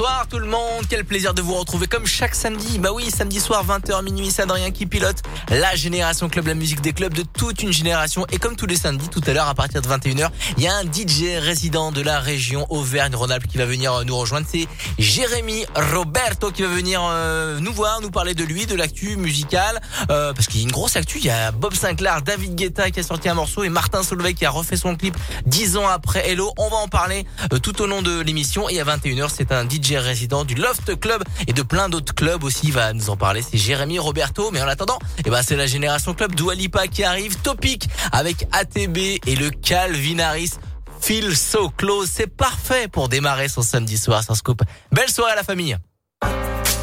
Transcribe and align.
Bonsoir 0.00 0.28
tout 0.30 0.38
le 0.38 0.46
monde, 0.46 0.86
quel 0.88 1.04
plaisir 1.04 1.34
de 1.34 1.42
vous 1.42 1.52
retrouver 1.52 1.86
comme 1.86 2.06
chaque 2.06 2.34
samedi. 2.34 2.78
Bah 2.78 2.88
oui, 2.90 3.10
samedi 3.10 3.38
soir 3.38 3.66
20h 3.66 4.02
minuit, 4.02 4.30
c'est 4.30 4.40
Adrien 4.40 4.70
qui 4.70 4.86
pilote 4.86 5.20
la 5.50 5.76
Génération 5.76 6.30
Club, 6.30 6.46
la 6.46 6.54
musique 6.54 6.80
des 6.80 6.94
clubs 6.94 7.12
de 7.12 7.22
toute 7.22 7.62
une 7.62 7.70
génération. 7.70 8.24
Et 8.32 8.38
comme 8.38 8.56
tous 8.56 8.64
les 8.64 8.76
samedis, 8.76 9.10
tout 9.10 9.20
à 9.26 9.34
l'heure 9.34 9.48
à 9.48 9.54
partir 9.54 9.82
de 9.82 9.86
21h, 9.86 10.30
il 10.56 10.62
y 10.62 10.68
a 10.68 10.74
un 10.74 10.84
DJ 10.84 11.38
résident 11.38 11.92
de 11.92 12.00
la 12.00 12.18
région 12.18 12.66
Auvergne-Rhône-Alpes 12.70 13.46
qui 13.46 13.58
va 13.58 13.66
venir 13.66 13.92
euh, 13.92 14.04
nous 14.04 14.16
rejoindre. 14.16 14.46
C'est 14.50 14.66
Jérémy 14.98 15.66
Roberto 15.92 16.50
qui 16.50 16.62
va 16.62 16.68
venir 16.68 17.02
euh, 17.04 17.60
nous 17.60 17.72
voir, 17.74 18.00
nous 18.00 18.10
parler 18.10 18.32
de 18.32 18.44
lui, 18.44 18.64
de 18.64 18.76
l'actu 18.76 19.16
musicale. 19.16 19.82
Euh, 20.08 20.32
parce 20.32 20.46
qu'il 20.46 20.60
y 20.60 20.64
a 20.64 20.66
une 20.66 20.72
grosse 20.72 20.96
actu, 20.96 21.18
il 21.18 21.26
y 21.26 21.30
a 21.30 21.52
Bob 21.52 21.74
Sinclair, 21.74 22.22
David 22.22 22.54
Guetta 22.54 22.90
qui 22.90 23.00
a 23.00 23.02
sorti 23.02 23.28
un 23.28 23.34
morceau 23.34 23.64
et 23.64 23.68
Martin 23.68 24.02
Solveig 24.02 24.32
qui 24.32 24.46
a 24.46 24.50
refait 24.50 24.78
son 24.78 24.96
clip 24.96 25.14
10 25.44 25.76
ans 25.76 25.88
après 25.88 26.26
Hello. 26.26 26.54
On 26.56 26.70
va 26.70 26.78
en 26.78 26.88
parler 26.88 27.26
tout 27.62 27.82
au 27.82 27.86
long 27.86 28.00
de 28.00 28.20
l'émission. 28.20 28.70
Et 28.70 28.80
à 28.80 28.84
21h, 28.84 29.28
c'est 29.36 29.52
un 29.52 29.68
DJ 29.68 29.89
résident 29.98 30.44
du 30.44 30.54
Loft 30.54 30.98
Club 30.98 31.22
et 31.46 31.52
de 31.52 31.62
plein 31.62 31.88
d'autres 31.88 32.14
clubs 32.14 32.44
aussi. 32.44 32.68
Il 32.68 32.72
va 32.72 32.92
nous 32.92 33.10
en 33.10 33.16
parler. 33.16 33.42
C'est 33.42 33.58
Jérémy 33.58 33.98
Roberto. 33.98 34.50
Mais 34.52 34.62
en 34.62 34.68
attendant, 34.68 34.98
eh 35.24 35.30
ben, 35.30 35.42
c'est 35.42 35.56
la 35.56 35.66
génération 35.66 36.14
club 36.14 36.34
d'Oualipa 36.34 36.86
qui 36.86 37.04
arrive. 37.04 37.36
Topic 37.38 37.88
avec 38.12 38.46
ATB 38.52 38.98
et 39.26 39.36
le 39.36 39.50
Calvin 39.50 40.18
Harris. 40.18 40.52
Feel 41.00 41.36
so 41.36 41.70
close. 41.70 42.10
C'est 42.12 42.26
parfait 42.26 42.88
pour 42.88 43.08
démarrer 43.08 43.48
son 43.48 43.62
samedi 43.62 43.96
soir 43.96 44.22
sans 44.22 44.34
scoop. 44.34 44.62
Belle 44.92 45.10
soirée 45.10 45.32
à 45.32 45.36
la 45.36 45.44
famille. 45.44 45.76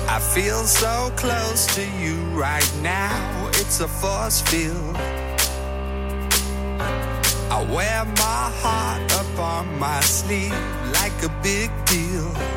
I 0.10 0.20
feel 0.20 0.66
so 0.66 1.12
close 1.16 1.68
to 1.76 1.82
you 2.02 2.16
right 2.40 2.72
now. 2.82 3.50
It's 3.60 3.82
a 3.82 3.88
force 3.88 4.42
field. 4.42 4.96
I 7.52 7.64
wear 7.74 8.06
my 8.06 8.52
heart 8.62 9.14
up 9.14 9.40
on 9.40 9.80
my 9.80 10.00
sleeve 10.02 10.54
like 10.94 11.24
a 11.24 11.30
big 11.44 11.70
deal. 11.86 12.57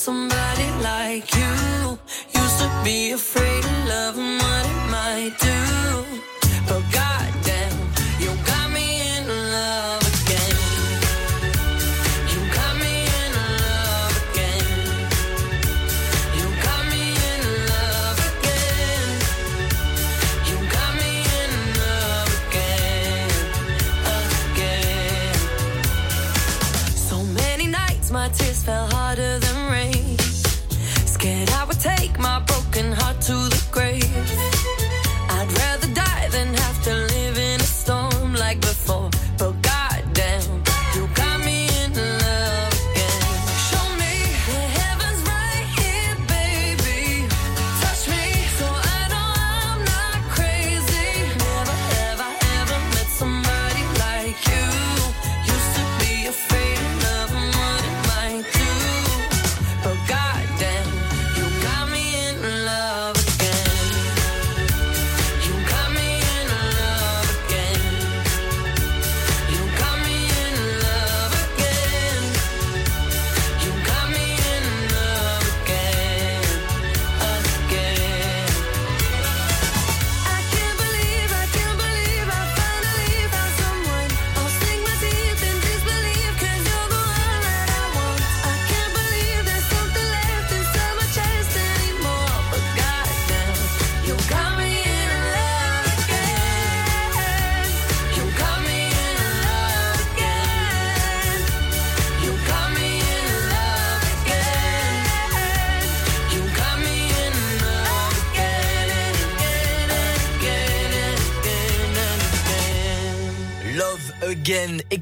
somebody 0.00 0.70
like 0.82 1.34
you. 1.34 1.98
Used 2.32 2.58
to 2.60 2.70
be 2.82 3.12
afraid 3.12 3.59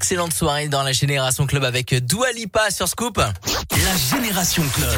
excellente 0.08 0.32
soirée 0.32 0.68
dans 0.68 0.82
la 0.82 0.92
Génération 0.92 1.46
Club 1.46 1.64
avec 1.64 1.94
Dua 1.94 2.32
Lipa 2.32 2.70
sur 2.70 2.88
Scoop. 2.88 3.18
La 3.18 4.16
Génération 4.16 4.62
Club 4.72 4.88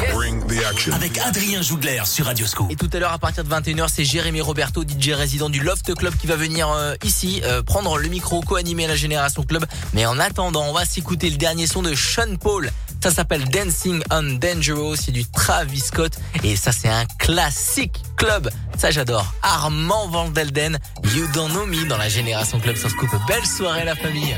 avec 0.93 1.17
Adrien 1.17 1.61
Jougler 1.61 2.03
sur 2.05 2.27
Radio 2.27 2.45
Scoop. 2.45 2.71
Et 2.71 2.77
tout 2.77 2.89
à 2.93 2.97
l'heure 2.97 3.11
à 3.11 3.19
partir 3.19 3.43
de 3.43 3.49
21h, 3.49 3.89
c'est 3.93 4.05
Jérémy 4.05 4.39
Roberto, 4.39 4.83
DJ 4.83 5.09
résident 5.09 5.49
du 5.49 5.59
Loft 5.59 5.93
Club 5.95 6.15
qui 6.15 6.27
va 6.27 6.37
venir 6.37 6.69
euh, 6.69 6.93
ici 7.03 7.41
euh, 7.43 7.61
prendre 7.61 7.97
le 7.97 8.07
micro 8.07 8.39
co-animer 8.39 8.87
la 8.87 8.95
Génération 8.95 9.43
Club. 9.43 9.65
Mais 9.93 10.05
en 10.05 10.17
attendant, 10.17 10.63
on 10.69 10.71
va 10.71 10.85
s'écouter 10.85 11.29
le 11.29 11.35
dernier 11.35 11.67
son 11.67 11.81
de 11.81 11.93
Sean 11.93 12.37
Paul. 12.39 12.71
Ça 13.03 13.11
s'appelle 13.11 13.43
Dancing 13.49 14.01
on 14.11 14.37
Dangerous, 14.39 14.95
c'est 14.95 15.11
du 15.11 15.25
Travis 15.25 15.81
Scott 15.81 16.13
et 16.45 16.55
ça 16.55 16.71
c'est 16.71 16.87
un 16.87 17.03
classique 17.19 17.97
club. 18.15 18.49
Ça 18.77 18.91
j'adore. 18.91 19.33
Armand 19.41 20.07
Vandelden, 20.07 20.79
You 21.13 21.27
Don't 21.33 21.49
Know 21.49 21.65
Me 21.65 21.85
dans 21.85 21.97
la 21.97 22.07
Génération 22.07 22.61
Club 22.61 22.77
sur 22.77 22.89
Scoop. 22.89 23.09
Belle 23.27 23.45
soirée 23.45 23.83
la 23.83 23.95
famille. 23.97 24.37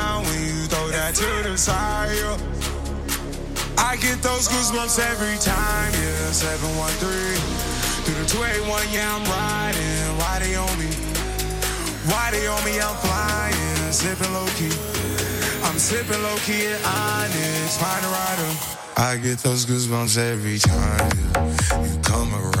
to 1.21 1.49
the 1.49 1.57
side. 1.57 2.09
I 3.77 3.95
get 3.97 4.21
those 4.23 4.47
goosebumps 4.47 4.97
every 4.97 5.37
time, 5.37 5.91
yeah. 5.93 6.31
713 6.33 7.37
through 8.03 8.17
the 8.17 8.25
281, 8.25 8.89
yeah, 8.89 9.05
I'm 9.13 9.21
riding. 9.29 10.17
Why 10.17 10.39
they 10.39 10.55
on 10.55 10.73
me? 10.81 10.89
Why 12.09 12.31
they 12.31 12.47
on 12.47 12.63
me? 12.65 12.79
I'm 12.81 12.95
flying, 13.05 13.91
sipping 13.93 14.33
low 14.33 14.47
key. 14.57 14.73
I'm 15.63 15.77
sipping 15.77 16.21
low 16.23 16.37
key 16.41 16.65
at 16.65 16.81
Onyx, 16.81 17.77
find 17.77 18.01
a 18.01 18.09
rider. 18.09 18.51
I 18.97 19.17
get 19.17 19.37
those 19.39 19.65
goosebumps 19.65 20.17
every 20.17 20.57
time, 20.57 21.11
yeah. 21.33 21.85
You 21.85 21.99
come 22.01 22.33
around, 22.33 22.60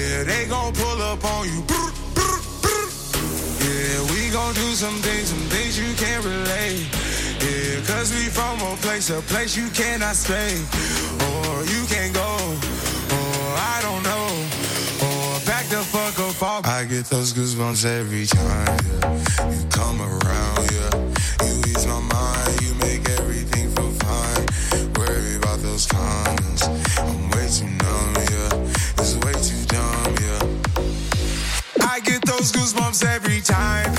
Yeah, 0.00 0.24
they 0.24 0.46
gon' 0.46 0.72
pull 0.72 1.02
up 1.02 1.22
on 1.24 1.44
you. 1.46 1.60
Brr, 1.68 1.90
brr, 2.16 2.38
brr. 2.64 2.86
Yeah, 3.60 4.00
we 4.12 4.30
gon' 4.32 4.54
do 4.54 4.68
some 4.72 4.96
things, 5.04 5.28
some 5.28 5.46
things 5.52 5.78
you 5.78 5.92
can't 5.94 6.24
relate. 6.24 6.88
Yeah, 7.44 7.84
cause 7.84 8.10
we 8.10 8.24
from 8.32 8.60
a 8.60 8.76
place, 8.76 9.10
a 9.10 9.20
place 9.20 9.54
you 9.54 9.68
cannot 9.70 10.16
stay. 10.16 10.56
Or 11.28 11.64
you 11.64 11.84
can't 11.92 12.14
go. 12.14 12.30
Or 13.16 13.44
I 13.74 13.78
don't 13.82 14.02
know. 14.02 14.26
Or 15.06 15.40
back 15.44 15.66
the 15.68 15.82
fuck 15.92 16.18
up. 16.18 16.66
I 16.66 16.84
get 16.84 17.04
those 17.06 17.34
goosebumps 17.34 17.84
every 17.84 18.24
time, 18.24 18.78
yeah. 18.88 19.52
You 19.52 19.66
come 19.68 20.00
around, 20.00 20.49
those 32.40 32.52
goosebumps 32.52 33.04
every 33.04 33.42
time. 33.42 33.92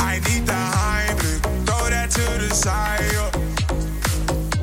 I 0.00 0.20
need 0.26 0.46
the 0.46 0.52
Heimlich, 0.52 1.42
throw 1.66 1.90
that 1.90 2.08
to 2.12 2.20
the 2.38 2.54
side. 2.54 3.00
yeah. 3.12 3.30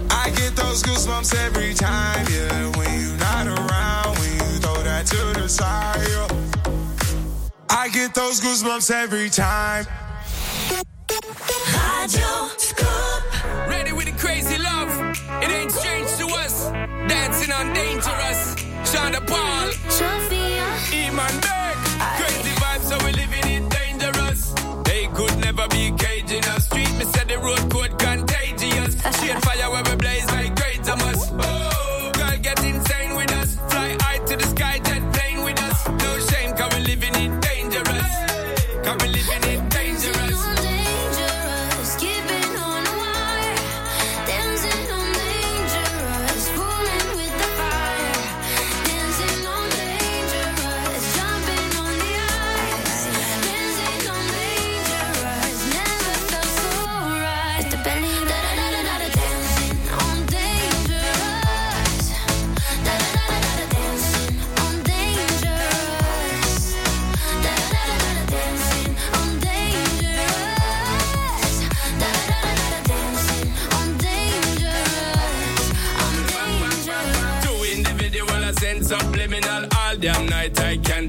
I 0.09 0.29
get 0.29 0.55
those 0.55 0.81
goosebumps 0.81 1.35
every 1.45 1.73
time, 1.73 2.25
yeah. 2.31 2.71
When 2.77 2.89
you're 3.01 3.17
not 3.17 3.47
around, 3.47 4.17
when 4.17 4.31
you 4.31 4.59
throw 4.63 4.81
that 4.83 5.07
to 5.07 5.41
the 5.41 5.49
side. 5.49 6.07
yeah. 6.07 6.27
I 7.69 7.89
get 7.89 8.15
those 8.15 8.39
goosebumps 8.39 8.89
every 8.91 9.29
time. 9.29 9.85
Radio 11.09 12.47
Scoop. 12.55 13.23
Ready 13.67 13.91
with 13.91 14.05
the 14.05 14.15
crazy 14.17 14.57
love. 14.57 14.89
It 15.43 15.51
ain't 15.51 15.71
strange 15.71 16.07
to 16.15 16.27
us. 16.43 16.71
Dancing 17.09 17.51
on 17.51 17.73
dangerous. 17.73 18.55
Shonda 18.89 19.19
Paul. 19.27 19.67
Iman 20.93 21.41
Beck. 21.41 21.61
Crazy 22.17 22.40
vibes, 22.40 22.40
so 22.91 23.05
we 23.05 23.11
living 23.13 23.47
it 23.55 23.63
dangerous. 23.69 24.53
They 24.83 25.07
could 25.15 25.35
never 25.39 25.65
be 25.69 25.91
caging 25.97 26.45
us. 26.53 26.65
Street, 26.65 26.91
me 26.99 27.05
said 27.05 27.27
the 27.29 27.37
road 27.39 27.63
code 27.71 27.97
contagious. 27.97 28.91
Shade 29.17 29.39
fire 29.45 29.69
where 29.71 29.83
we 29.89 29.95
blaze 29.95 30.27
like 30.35 30.50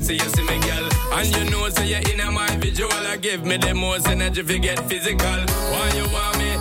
see 0.01 0.15
you 0.15 0.21
see 0.21 0.43
me, 0.43 0.59
girl. 0.61 0.89
And 1.13 1.37
you 1.37 1.45
know, 1.51 1.69
say 1.69 1.89
you're 1.89 2.01
in 2.11 2.33
my 2.33 2.49
visual. 2.57 2.93
I 2.93 3.17
give 3.17 3.45
me 3.45 3.57
the 3.57 3.75
most 3.75 4.09
energy 4.09 4.41
if 4.41 4.51
you 4.51 4.59
get 4.59 4.79
physical. 4.89 5.39
Why 5.73 5.93
you 5.97 6.05
want 6.13 6.39
me? 6.39 6.52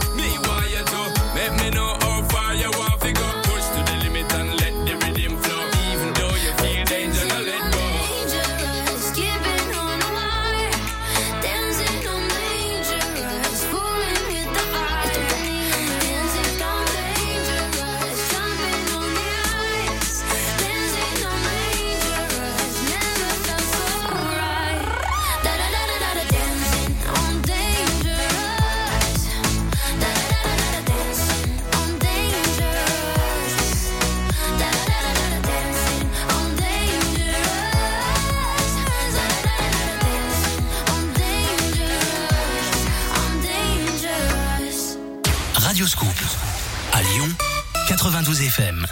92 48.32 48.41
FM. 48.48 48.86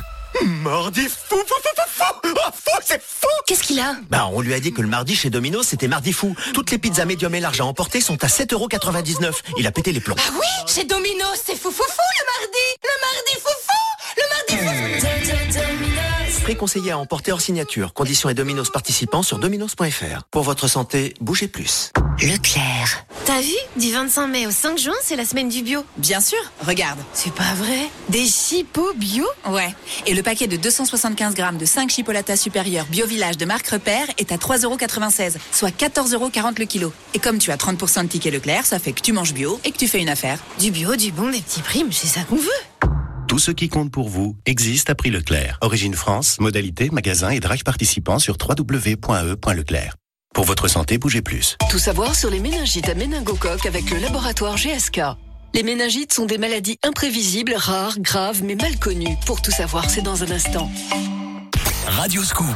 Mardi 0.64 1.08
fou, 1.08 1.38
fou, 1.38 1.46
fou, 1.48 1.56
fou, 1.76 2.04
fou, 2.24 2.34
Oh, 2.36 2.52
fou, 2.54 2.78
c'est 2.86 3.02
fou 3.02 3.28
Qu'est-ce 3.48 3.64
qu'il 3.64 3.80
a 3.80 3.96
Bah, 4.10 4.28
on 4.34 4.42
lui 4.42 4.54
a 4.54 4.60
dit 4.60 4.74
que 4.74 4.82
le 4.82 4.88
mardi 4.90 5.16
chez 5.16 5.30
Domino, 5.30 5.64
c'était 5.64 5.88
mardi 5.88 6.12
fou. 6.12 6.36
Toutes 6.54 6.72
les 6.72 6.78
pizzas 6.78 7.06
médium 7.06 7.34
et 7.34 7.40
larges 7.40 7.62
à 7.62 7.66
emporter 7.66 8.02
sont 8.02 8.22
à 8.22 8.28
7,99€. 8.28 9.32
Il 9.58 9.66
a 9.66 9.72
pété 9.72 9.94
les 9.94 10.02
plombs. 10.02 10.16
Ah 10.20 10.32
oui, 10.34 10.46
chez 10.74 10.84
Domino, 10.84 11.26
c'est 11.42 11.56
fou 11.56 11.72
fou 11.72 11.84
fou 11.84 12.10
le 12.20 12.26
mardi 12.34 12.66
Le 12.84 12.96
mardi 13.06 13.34
fou 13.42 13.54
fou 13.66 13.80
Le 14.18 14.24
mardi 14.36 15.54
fou 15.94 15.99
Prix 16.50 16.58
conseillé 16.58 16.90
à 16.90 16.98
emporter 16.98 17.32
hors 17.32 17.42
signature. 17.42 17.94
Conditions 17.94 18.28
et 18.28 18.34
Domino's 18.34 18.72
participants 18.72 19.22
sur 19.22 19.38
dominos.fr. 19.38 20.24
Pour 20.32 20.42
votre 20.42 20.68
santé, 20.68 21.14
bougez 21.22 21.48
plus. 21.48 21.92
Leclerc. 22.24 23.06
T'as 23.26 23.40
vu? 23.40 23.54
Du 23.76 23.92
25 23.92 24.26
mai 24.26 24.48
au 24.48 24.50
5 24.50 24.80
juin, 24.80 24.96
c'est 25.04 25.16
la 25.16 25.26
semaine 25.26 25.48
du 25.48 25.62
bio. 25.62 25.86
Bien 25.98 26.20
sûr, 26.20 26.40
regarde. 26.66 26.98
C'est 27.14 27.32
pas 27.34 27.54
vrai? 27.54 27.88
Des 28.10 28.26
chipots 28.26 28.94
bio? 28.96 29.28
Ouais. 29.48 29.76
Et 30.08 30.16
le 30.16 30.24
paquet 30.24 30.48
de 30.48 30.58
275 30.58 31.36
grammes 31.36 31.60
de 31.60 31.66
5 31.66 31.88
chipolatas 31.92 32.38
supérieurs 32.38 32.88
Bio 32.88 33.06
Village 33.06 33.38
de 33.38 33.46
marque 33.46 33.68
Repère 33.68 34.08
est 34.18 34.32
à 34.32 34.38
3,96€, 34.38 35.36
soit 35.52 35.70
14,40€ 35.70 36.58
le 36.58 36.66
kilo. 36.66 36.92
Et 37.14 37.20
comme 37.20 37.38
tu 37.38 37.52
as 37.52 37.58
30% 37.58 38.06
de 38.06 38.08
tickets 38.08 38.34
Leclerc, 38.34 38.66
ça 38.66 38.80
fait 38.80 38.94
que 38.94 39.02
tu 39.02 39.14
manges 39.14 39.36
bio 39.36 39.60
et 39.66 39.72
que 39.72 39.78
tu 39.78 39.88
fais 39.88 40.02
une 40.02 40.10
affaire. 40.10 40.40
Du 40.58 40.72
bio, 40.72 40.96
du 40.96 41.12
bon, 41.12 41.30
des 41.30 41.42
petits 41.42 41.62
primes, 41.62 41.92
c'est 41.92 42.08
ça 42.08 42.22
qu'on 42.22 42.38
veut. 42.38 42.50
Tout 43.30 43.38
ce 43.38 43.52
qui 43.52 43.70
compte 43.70 43.92
pour 43.92 44.10
vous 44.10 44.36
existe 44.48 44.90
à 44.90 44.96
prix 44.96 45.12
Leclerc. 45.12 45.60
Origine 45.62 45.94
France, 45.94 46.40
modalité, 46.40 46.90
magasin 46.90 47.30
et 47.30 47.40
drive 47.40 47.62
participants 47.62 48.18
sur 48.18 48.38
www.e.leclerc. 48.42 49.96
Pour 50.34 50.46
votre 50.46 50.68
santé, 50.68 50.98
bougez 50.98 51.22
plus. 51.22 51.56
Tout 51.70 51.78
savoir 51.78 52.16
sur 52.16 52.32
les 52.32 52.40
méningites 52.40 52.90
à 52.90 52.96
méningocoque 52.96 53.68
avec 53.68 53.92
le 53.92 54.00
laboratoire 54.00 54.58
GSK. 54.58 55.02
Les 55.54 55.62
méningites 55.62 56.12
sont 56.12 56.26
des 56.26 56.40
maladies 56.40 56.80
imprévisibles, 56.84 57.54
rares, 57.56 58.00
graves, 58.00 58.42
mais 58.44 58.56
mal 58.56 58.80
connues. 58.80 59.16
Pour 59.28 59.44
tout 59.44 59.52
savoir, 59.52 59.88
c'est 59.92 60.02
dans 60.02 60.24
un 60.24 60.32
instant. 60.32 60.68
Radio 61.86 62.24
Scoop. 62.24 62.48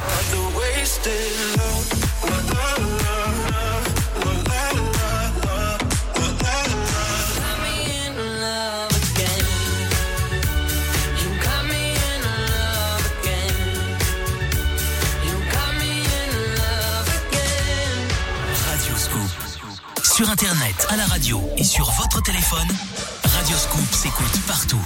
Sur 20.16 20.30
Internet, 20.30 20.86
à 20.90 20.96
la 20.96 21.08
radio 21.08 21.42
et 21.58 21.64
sur 21.64 21.90
votre 21.90 22.22
téléphone, 22.22 22.68
Radio 23.24 23.58
Scoop 23.58 23.92
s'écoute 23.92 24.40
partout. 24.46 24.80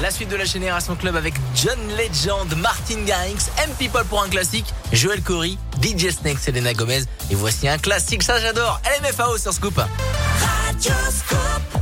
La 0.00 0.10
suite 0.10 0.28
de 0.28 0.34
la 0.34 0.44
Génération 0.44 0.96
Club 0.96 1.14
avec 1.14 1.34
John 1.54 1.78
Legend, 1.96 2.52
Martin 2.56 3.02
Garrix, 3.04 3.48
M 3.62 3.70
People 3.78 4.04
pour 4.06 4.24
un 4.24 4.28
classique, 4.28 4.74
Joel 4.92 5.22
Corey, 5.22 5.56
DJ 5.80 6.10
Snake, 6.10 6.40
Selena 6.40 6.74
Gomez. 6.74 7.04
Et 7.30 7.36
voici 7.36 7.68
un 7.68 7.78
classique, 7.78 8.24
ça 8.24 8.40
j'adore, 8.40 8.80
LMFAO 9.00 9.38
sur 9.38 9.52
Scoop. 9.52 9.76
Radio 9.76 10.94
Scoop. 11.10 11.81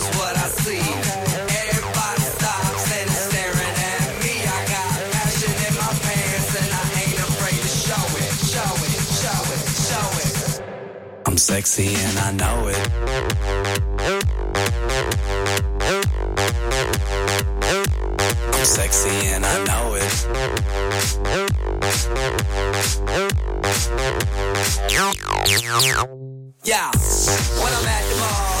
I'm 11.31 11.37
sexy 11.37 11.95
and 11.95 12.19
I 12.19 12.33
know 12.33 12.67
it. 12.67 12.75
I'm 18.53 18.65
sexy 18.65 19.27
and 19.27 19.45
I 19.45 19.63
know 19.63 19.95
it. 19.95 20.03
Yeah, 26.65 26.91
when 27.61 27.73
I'm 27.73 27.87
at 27.87 28.03
the 28.09 28.15
mall, 28.19 28.60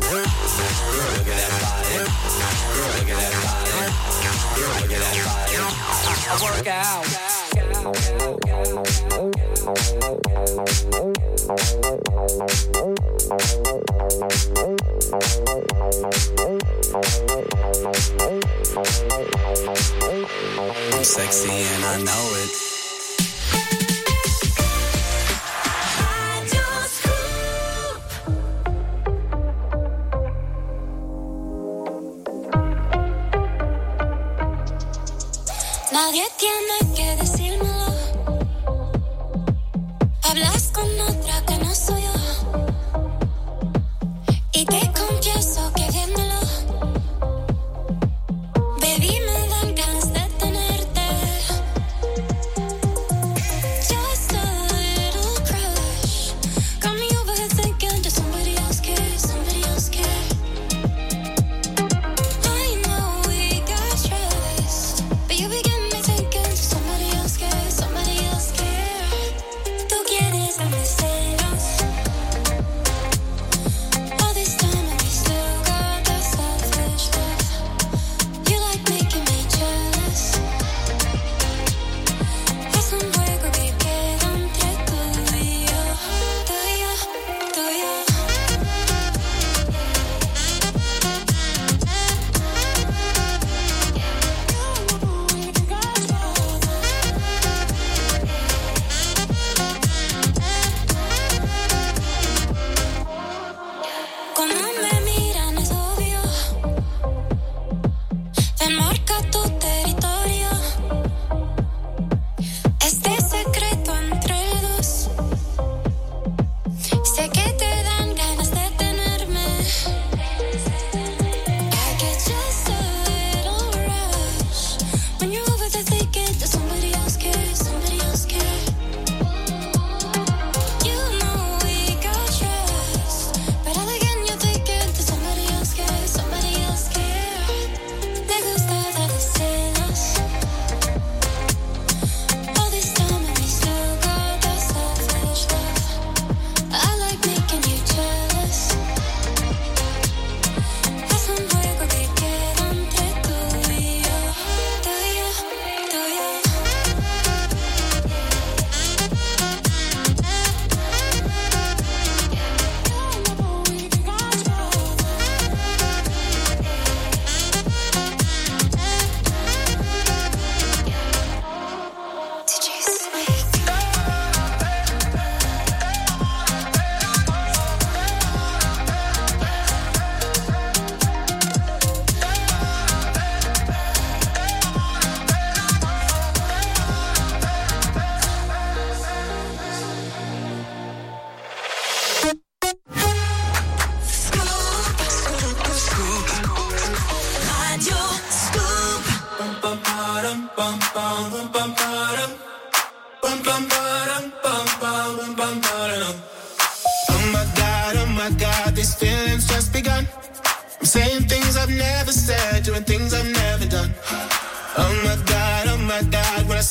Work 6.39 6.67
out. 6.67 8.30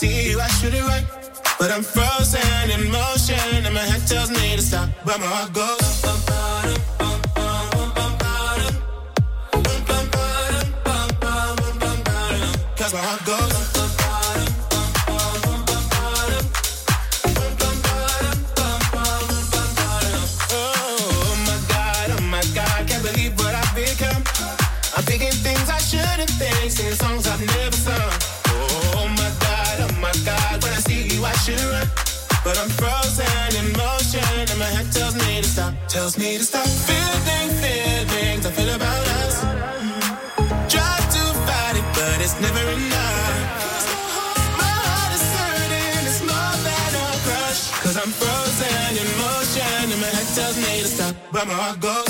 see 0.00 0.30
you, 0.30 0.40
I 0.40 0.48
shoot 0.48 0.72
it 0.72 0.84
right. 0.84 1.04
But 1.58 1.70
I'm 1.70 1.82
frozen 1.82 2.70
in 2.70 2.90
motion, 2.90 3.66
and 3.66 3.74
my 3.74 3.84
head 3.90 4.02
tells 4.08 4.30
me 4.30 4.56
to 4.56 4.62
stop, 4.62 4.88
but 5.04 5.20
my 5.20 5.26
heart 5.26 5.52
goes. 5.52 6.19
by 51.40 51.46
my 51.46 51.55
heart 51.55 51.81
goes. 51.81 52.10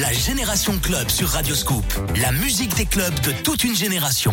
la 0.00 0.12
Génération 0.12 0.78
Club 0.78 1.10
sur 1.10 1.28
Radio 1.28 1.54
Radioscoop. 1.54 1.84
La 2.22 2.32
musique 2.32 2.74
des 2.74 2.86
clubs 2.86 3.20
de 3.20 3.32
toute 3.32 3.64
une 3.64 3.76
génération. 3.76 4.32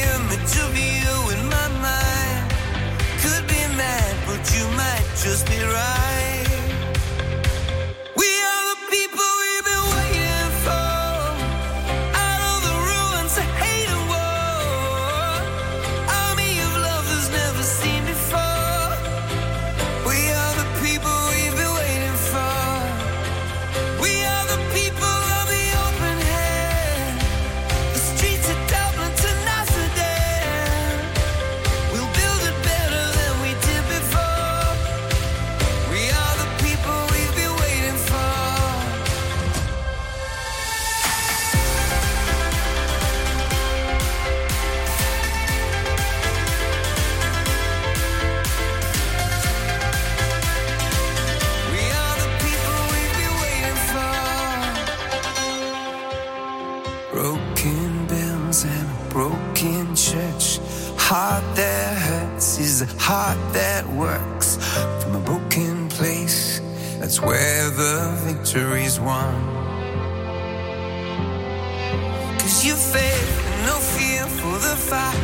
to 0.47 0.73
be 0.73 0.90
heart 63.13 63.53
that 63.53 63.85
works 63.89 64.49
from 65.01 65.15
a 65.15 65.23
broken 65.31 65.89
place. 65.89 66.61
That's 66.99 67.19
where 67.19 67.69
the 67.83 67.97
victory's 68.25 69.01
won. 69.01 69.35
Cause 72.39 72.57
you 72.65 72.73
fail, 72.93 73.27
no 73.69 73.75
fear 73.95 74.23
for 74.39 74.55
the 74.65 74.75
fight. 74.89 75.20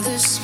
this 0.00 0.35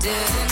didn't 0.00 0.49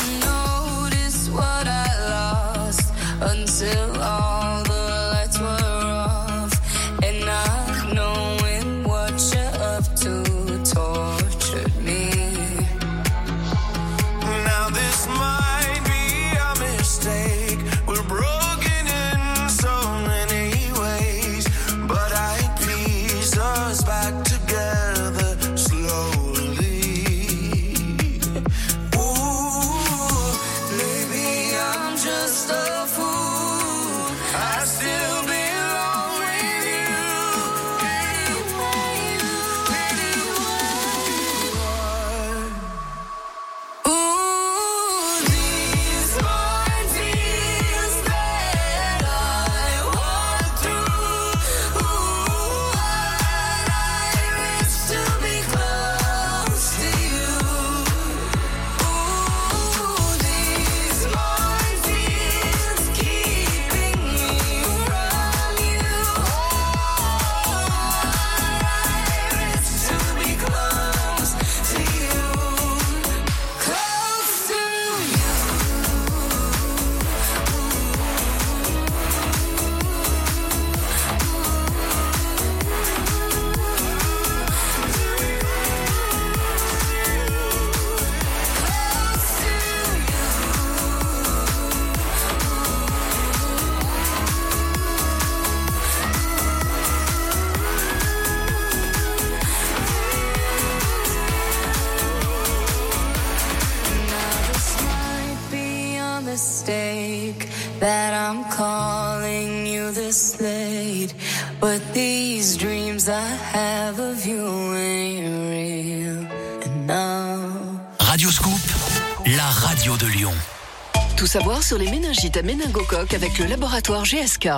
sur 121.69 121.77
les 121.77 121.91
méningites 121.91 122.39
à 122.39 122.43
méningocoque 122.43 123.13
avec 123.13 123.39
le 123.39 123.45
laboratoire 123.45 124.03
GSK. 124.03 124.49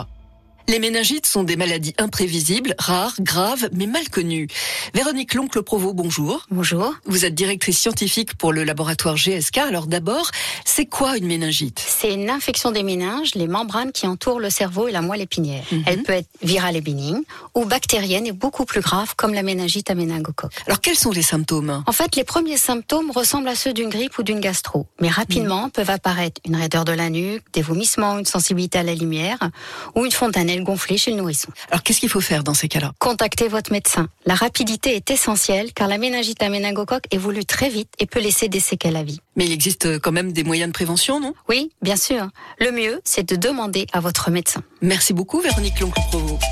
Les 0.69 0.79
méningites 0.79 1.27
sont 1.27 1.43
des 1.43 1.57
maladies 1.57 1.93
imprévisibles, 1.99 2.77
rares, 2.79 3.17
graves, 3.19 3.69
mais 3.73 3.89
mal 3.89 4.09
connues. 4.11 4.47
Véronique 4.95 5.35
Loncle 5.35 5.63
Provost, 5.63 5.95
bonjour. 5.95 6.47
Bonjour. 6.51 6.93
Vous 7.07 7.25
êtes 7.25 7.35
directrice 7.35 7.79
scientifique 7.79 8.35
pour 8.35 8.53
le 8.53 8.65
laboratoire 8.65 9.17
GSK. 9.17 9.59
Alors 9.59 9.87
d'abord, 9.87 10.31
c'est 10.65 10.87
quoi 10.87 11.17
une 11.17 11.27
méningite? 11.27 11.79
C'est 11.85 12.13
une 12.13 12.29
infection 12.29 12.73
des 12.73 12.83
méninges, 12.83 13.35
les 13.37 13.47
membranes 13.47 13.93
qui 13.93 14.07
entourent 14.09 14.41
le 14.41 14.51
cerveau 14.51 14.89
et 14.89 14.93
la 14.93 15.01
moelle 15.01 15.21
épinière. 15.21 15.65
Mhm. 15.71 15.83
Elle 15.87 16.03
peut 16.03 16.13
être 16.15 16.29
virale 16.43 16.75
et 16.77 16.81
bénigne 16.81 17.21
ou 17.55 17.65
bactérienne 17.67 18.27
et 18.27 18.33
beaucoup 18.33 18.65
plus 18.65 18.81
grave 18.81 19.15
comme 19.17 19.33
la 19.33 19.43
méningite 19.45 19.91
à 19.91 19.95
méningocoque. 19.95 20.53
Alors 20.67 20.81
quels 20.81 20.97
sont 20.97 21.13
les 21.13 21.23
symptômes? 21.23 21.85
En 21.87 21.93
fait, 21.93 22.17
les 22.17 22.25
premiers 22.25 22.57
symptômes 22.57 23.11
ressemblent 23.13 23.49
à 23.49 23.55
ceux 23.55 23.73
d'une 23.73 23.91
grippe 23.91 24.19
ou 24.19 24.23
d'une 24.25 24.41
gastro, 24.41 24.87
mais 25.01 25.09
rapidement 25.09 25.65
Mhm. 25.67 25.71
peuvent 25.71 25.91
apparaître 25.91 26.41
une 26.47 26.57
raideur 26.57 26.85
de 26.85 26.93
la 26.93 27.11
nuque, 27.11 27.45
des 27.53 27.63
vomissements, 27.63 28.19
une 28.19 28.27
sensibilité 28.27 28.79
à 28.79 28.83
la 28.83 28.95
lumière 28.95 29.39
ou 29.95 30.05
une 30.05 30.13
fontanelle 30.13 30.65
gonflée 30.65 30.99
chez 30.99 31.13
le 31.13 31.19
nourrisson. 31.19 31.49
Alors 31.71 31.83
qu'est-ce 31.85 32.01
qu'il 32.01 32.09
faut 32.09 32.21
faire 32.21 32.43
dans 32.43 32.55
ces 32.55 32.67
cas-là? 32.69 32.93
Contactez 32.99 33.47
votre 33.47 33.71
médecin. 33.73 34.09
La 34.27 34.35
rapidité 34.35 34.80
est 34.87 35.11
essentielle 35.11 35.73
car 35.73 35.89
la 35.89 35.99
méningite 35.99 36.43
à 36.43 36.49
méningocoque 36.49 37.05
évolue 37.11 37.45
très 37.45 37.69
vite 37.69 37.93
et 37.99 38.07
peut 38.07 38.21
laisser 38.21 38.49
des 38.49 38.61
séquelles 38.61 38.97
à 38.97 39.03
vie. 39.03 39.21
Mais 39.37 39.47
il 39.47 39.53
existe 39.53 39.99
quand 40.01 40.13
même 40.13 40.33
des 40.33 40.45
moyens 40.45 40.69
de 40.69 40.73
prévention, 40.73 41.21
non? 41.21 41.35
Oui, 41.49 41.71
bien 41.83 41.97
sûr. 41.97 42.29
Le 42.59 42.73
mieux, 42.73 43.01
c'est 43.05 43.29
de 43.29 43.37
demander 43.37 43.87
à 43.93 44.01
votre 44.01 44.31
médecin. 44.31 44.63
Merci 44.81 45.13
beaucoup 45.13 45.41
Véronique 45.41 45.81
Loncle 45.81 46.01
Provost. 46.11 46.43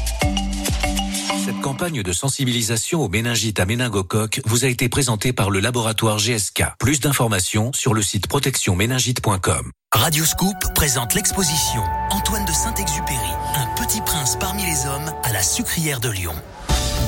Cette 1.44 1.60
campagne 1.62 2.02
de 2.02 2.12
sensibilisation 2.12 3.00
aux 3.00 3.08
méningites 3.08 3.58
à 3.58 3.64
méningocoque 3.64 4.42
vous 4.44 4.66
a 4.66 4.68
été 4.68 4.90
présentée 4.90 5.32
par 5.32 5.48
le 5.48 5.60
laboratoire 5.60 6.18
GSK. 6.18 6.64
Plus 6.78 7.00
d'informations 7.00 7.72
sur 7.72 7.94
le 7.94 8.02
site 8.02 8.26
protectionméningite.com. 8.26 9.72
Radio 9.90 10.26
Scoop 10.26 10.56
présente 10.74 11.14
l'exposition 11.14 11.82
Antoine 12.10 12.44
de 12.44 12.52
Saint-Exupéry, 12.52 13.30
un 13.54 13.82
petit 13.82 14.02
prince 14.02 14.36
parmi 14.38 14.62
les 14.66 14.84
hommes 14.84 15.10
à 15.22 15.32
la 15.32 15.42
sucrière 15.42 16.00
de 16.00 16.10
Lyon. 16.10 16.34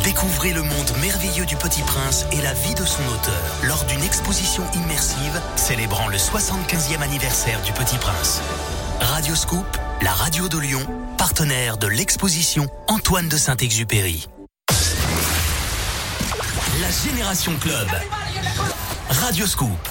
Découvrez 0.05 0.53
le 0.53 0.62
monde 0.62 0.93
merveilleux 1.01 1.47
du 1.47 1.57
Petit 1.57 1.82
Prince 1.82 2.24
et 2.32 2.41
la 2.41 2.55
vie 2.55 2.74
de 2.74 2.84
son 2.84 3.03
auteur 3.09 3.57
lors 3.64 3.84
d'une 3.84 4.03
exposition 4.03 4.62
immersive 4.74 5.41
célébrant 5.57 6.09
le 6.09 6.16
75e 6.16 7.03
anniversaire 7.03 7.61
du 7.62 7.72
Petit 7.72 7.99
Prince. 7.99 8.41
Radio 9.01 9.34
Scoop, 9.34 9.66
la 10.03 10.12
radio 10.12 10.49
de 10.49 10.59
Lyon, 10.59 10.86
partenaire 11.18 11.76
de 11.76 11.86
l'exposition 11.86 12.66
Antoine 12.88 13.28
de 13.28 13.36
Saint-Exupéry. 13.36 14.28
La 16.80 16.91
Génération 16.91 17.53
Club. 17.61 17.88
Radio 19.09 19.47
Scoop. 19.47 19.88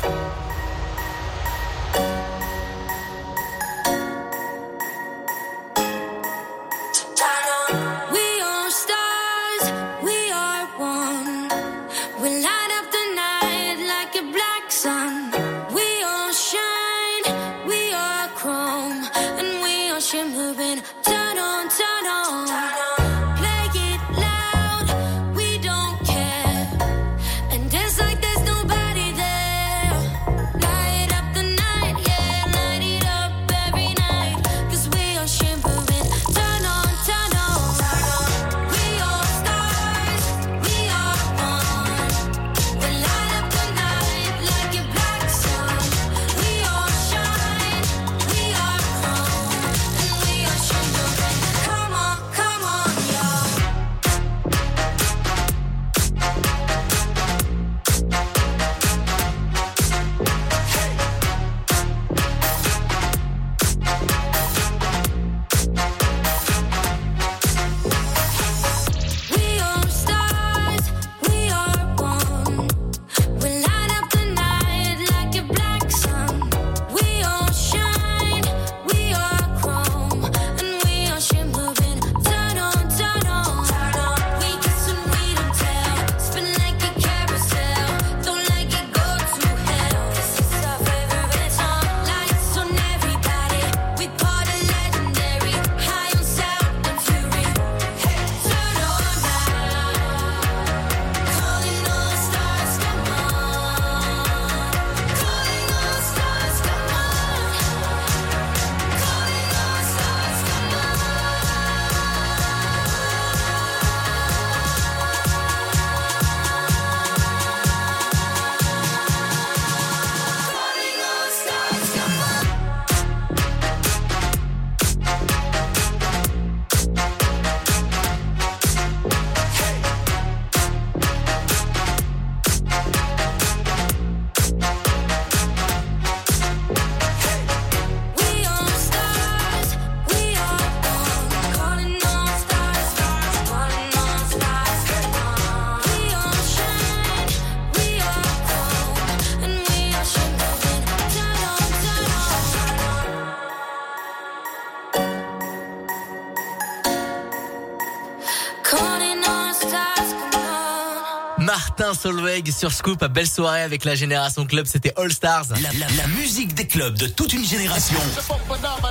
Martin 161.89 162.01
Solveig 162.11 162.51
sur 162.51 162.71
Scoop, 162.71 163.03
belle 163.05 163.27
soirée 163.27 163.63
avec 163.63 163.83
la 163.83 163.95
Génération 163.95 164.45
Club, 164.45 164.67
c'était 164.67 164.93
All 164.95 165.11
Stars. 165.11 165.45
La, 165.49 165.69
la- 165.79 165.87
la 165.97 166.07
musique 166.19 166.53
des 166.53 166.67
clubs 166.67 166.95
de 166.95 167.07
toute 167.07 167.33
une 167.33 167.43
génération. 167.43 167.97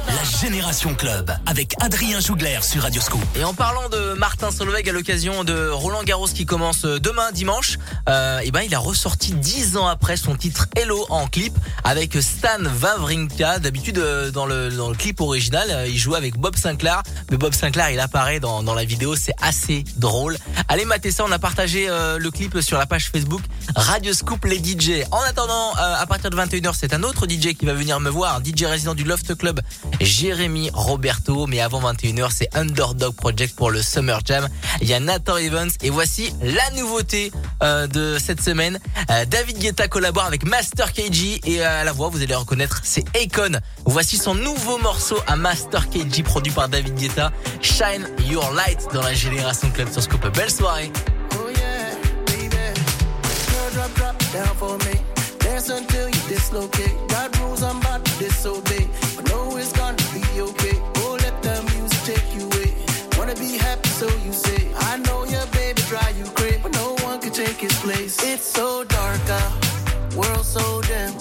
La 0.09 0.40
Génération 0.40 0.94
Club 0.96 1.30
avec 1.46 1.74
Adrien 1.80 2.18
Jougler 2.18 2.59
sur 2.62 2.82
Radio 2.82 3.01
Scoop. 3.01 3.20
Et 3.36 3.44
en 3.44 3.55
parlant 3.55 3.88
de 3.88 4.14
Martin 4.14 4.51
Solveig 4.51 4.88
à 4.88 4.92
l'occasion 4.92 5.44
de 5.44 5.68
Roland 5.70 6.03
Garros 6.03 6.26
qui 6.26 6.44
commence 6.44 6.82
demain 6.82 7.30
dimanche, 7.30 7.78
euh, 8.09 8.40
et 8.40 8.51
ben 8.51 8.62
il 8.62 8.74
a 8.74 8.80
ressorti 8.80 9.32
dix 9.34 9.76
ans 9.76 9.86
après 9.86 10.16
son 10.16 10.34
titre 10.34 10.66
Hello 10.74 11.07
en 11.09 11.28
clip 11.28 11.57
avec 11.84 12.14
Stan 12.20 12.59
Wawrinka. 12.82 13.61
D'habitude 13.61 13.99
euh, 13.99 14.32
dans 14.32 14.46
le 14.46 14.70
dans 14.70 14.88
le 14.88 14.96
clip 14.96 15.20
original, 15.20 15.68
euh, 15.70 15.86
il 15.86 15.99
joue 15.99 16.16
avec 16.16 16.36
Bob 16.36 16.57
Sinclair, 16.57 17.03
mais 17.30 17.36
Bob 17.36 17.55
Sinclair 17.55 17.90
il 17.90 18.01
apparaît 18.01 18.40
dans 18.40 18.64
dans 18.64 18.74
la 18.74 18.84
vidéo, 18.84 19.14
c'est 19.14 19.34
assez 19.40 19.84
drôle. 19.99 20.36
Allez 20.71 20.85
mater 20.85 21.11
on 21.21 21.33
a 21.33 21.39
partagé 21.39 21.89
euh, 21.89 22.19
le 22.19 22.31
clip 22.31 22.61
sur 22.61 22.79
la 22.79 22.85
page 22.85 23.11
Facebook 23.11 23.41
Radio 23.75 24.12
Scoop 24.12 24.45
les 24.45 24.59
DJ. 24.59 25.05
En 25.11 25.21
attendant, 25.21 25.73
euh, 25.77 25.95
à 25.99 26.07
partir 26.07 26.31
de 26.31 26.37
21h, 26.37 26.75
c'est 26.79 26.93
un 26.93 27.03
autre 27.03 27.27
DJ 27.27 27.55
qui 27.55 27.66
va 27.66 27.75
venir 27.75 28.01
me 28.01 28.11
voir, 28.11 28.41
DJ 28.45 28.64
résident 28.64 28.95
du 28.95 29.05
Loft 29.05 29.35
Club, 29.37 29.61
Jérémy 30.01 30.71
Roberto. 30.73 31.47
Mais 31.47 31.61
avant 31.61 31.81
21h, 31.81 32.31
c'est 32.33 32.55
Underdog 32.57 33.14
Project 33.14 33.57
pour 33.57 33.71
le 33.71 33.83
Summer 33.83 34.21
Jam. 34.25 34.49
Il 34.81 34.89
y 34.89 34.95
a 34.95 35.01
Nathan 35.01 35.37
Evans 35.37 35.71
et 35.83 35.91
voici 35.91 36.33
la 36.43 36.71
nouveauté 36.71 37.33
euh, 37.62 37.87
de 37.87 38.19
cette 38.19 38.41
semaine. 38.41 38.79
Euh, 39.11 39.25
David 39.25 39.59
Guetta 39.59 39.89
collabore 39.89 40.25
avec 40.25 40.45
Master 40.45 40.93
KG 40.93 41.41
et 41.45 41.62
à 41.62 41.85
la 41.85 41.93
voix, 41.93 42.09
vous 42.09 42.23
allez 42.23 42.35
reconnaître, 42.35 42.81
c'est 42.85 43.05
Akon. 43.16 43.59
Voici 43.91 44.18
son 44.18 44.34
nouveau 44.34 44.76
morceau 44.76 45.16
à 45.26 45.34
Master 45.34 45.89
KG 45.89 46.22
produit 46.22 46.53
par 46.53 46.68
David 46.68 46.95
Guetta, 46.95 47.32
Shine 47.62 48.07
Your 48.28 48.53
Light 48.53 48.86
dans 48.93 49.01
la 49.01 49.14
Génération 49.14 49.70
Club 49.70 49.91
sur 49.91 50.03
Scoop. 50.03 50.26
Belle 50.36 50.51
soirée. 50.51 50.93
Oh 51.32 51.49
yeah, 51.49 51.95
baby. 52.26 52.51
Girl, 52.53 53.70
drop, 53.72 53.95
drop 53.95 54.18
down 54.34 54.55
for 54.59 54.76
me. 54.84 55.01
Dance 55.41 55.70
until 55.70 56.07
you 56.07 56.20
dislocate. 56.28 56.93
Got 57.09 57.34
rules 57.41 57.62
I'm 57.62 57.78
about 57.78 58.05
to 58.05 58.18
disobey. 58.18 58.86
But 59.16 59.30
know 59.30 59.57
it's 59.57 59.72
gonna 59.72 59.97
be 60.12 60.43
okay. 60.43 60.76
Oh, 60.97 61.16
let 61.22 61.41
the 61.41 61.62
music 61.72 62.14
take 62.14 62.34
you 62.36 62.45
away. 62.45 62.74
Wanna 63.16 63.36
be 63.36 63.57
happy, 63.57 63.89
so 63.89 64.07
you 64.22 64.34
say. 64.34 64.68
I 64.80 64.99
know 64.99 65.24
your 65.24 65.47
baby 65.53 65.80
drive 65.89 66.14
you 66.18 66.26
crazy, 66.34 66.61
but 66.62 66.74
no 66.74 66.95
one 67.07 67.20
can 67.20 67.32
take 67.32 67.57
his 67.57 67.74
place. 67.80 68.22
It's 68.22 68.45
so 68.45 68.84
dark 68.84 69.30
out, 69.30 70.14
world 70.14 70.45
so 70.45 70.82
dim. 70.82 71.14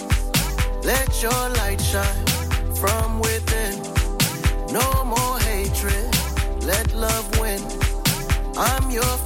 Let 0.83 1.23
your 1.23 1.49
light 1.55 1.79
shine 1.79 2.26
from 2.79 3.19
within. 3.19 3.75
No 4.71 5.03
more 5.03 5.39
hatred, 5.39 6.09
let 6.63 6.93
love 6.93 7.27
win. 7.39 7.61
I'm 8.55 8.91
your 8.91 9.17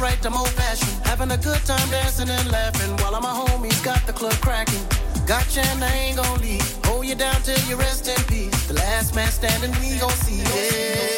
right, 0.00 0.24
I'm 0.24 0.34
old 0.34 0.48
fashioned. 0.50 1.06
Having 1.06 1.30
a 1.32 1.36
good 1.36 1.62
time 1.64 1.88
dancing 1.90 2.28
and 2.28 2.50
laughing 2.50 2.90
while 2.98 3.14
all 3.14 3.20
my 3.20 3.32
homies 3.32 3.82
got 3.84 4.06
the 4.06 4.12
club 4.12 4.34
cracking. 4.40 4.84
Gotcha 5.26 5.60
and 5.60 5.82
I 5.82 5.92
ain't 5.92 6.16
gon' 6.16 6.40
leave. 6.40 6.84
Hold 6.86 7.06
you 7.06 7.14
down 7.14 7.40
till 7.42 7.58
you 7.68 7.76
rest 7.76 8.08
in 8.08 8.22
peace. 8.24 8.66
The 8.66 8.74
last 8.74 9.14
man 9.14 9.30
standing, 9.30 9.72
we 9.80 9.98
gon' 9.98 10.10
see. 10.10 10.38
Yeah, 10.38 11.17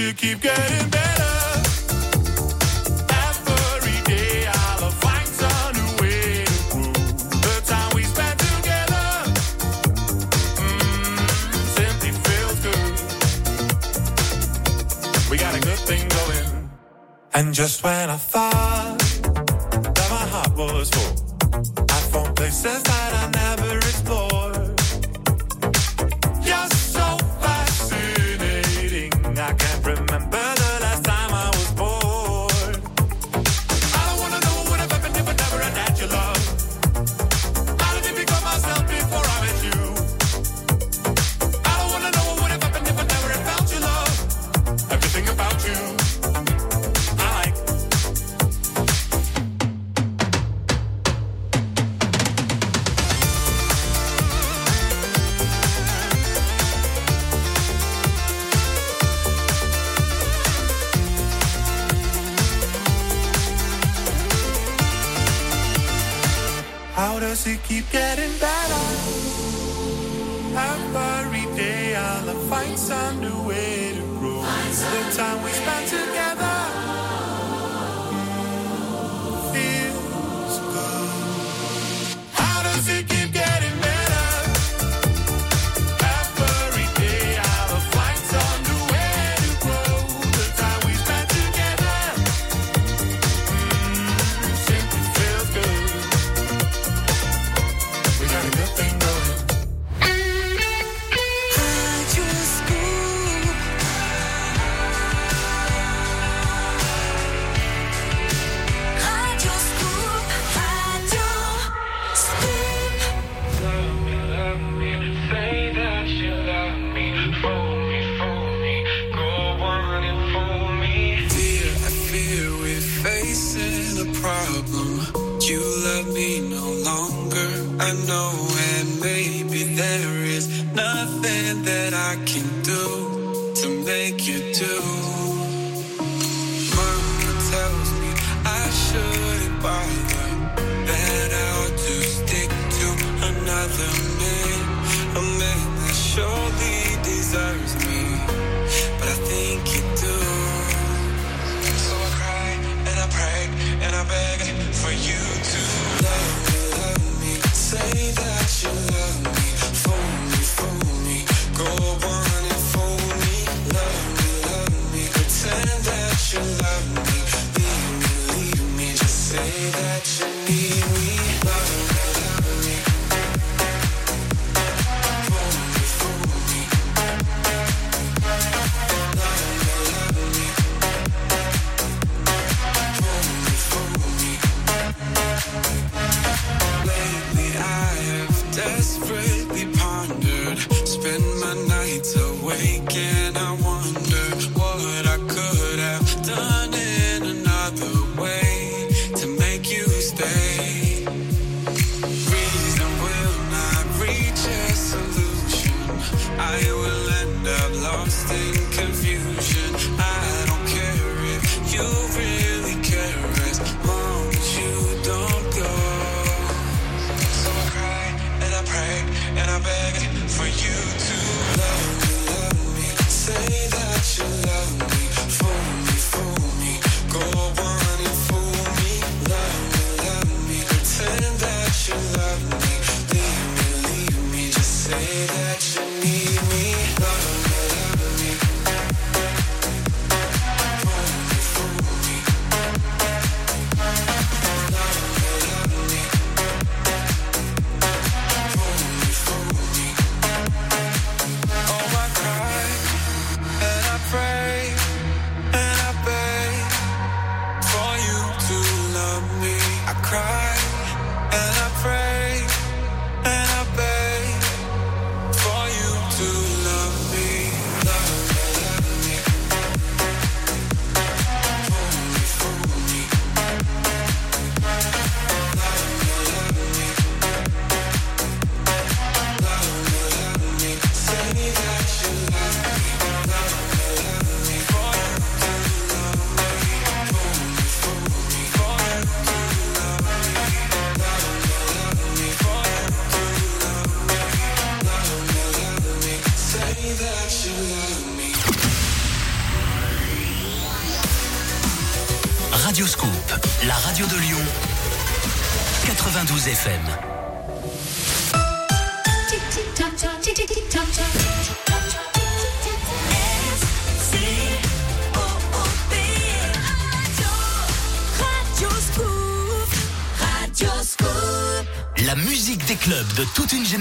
to 0.00 0.14
keep 0.14 0.40
getting 0.40 0.90
better. 0.90 0.99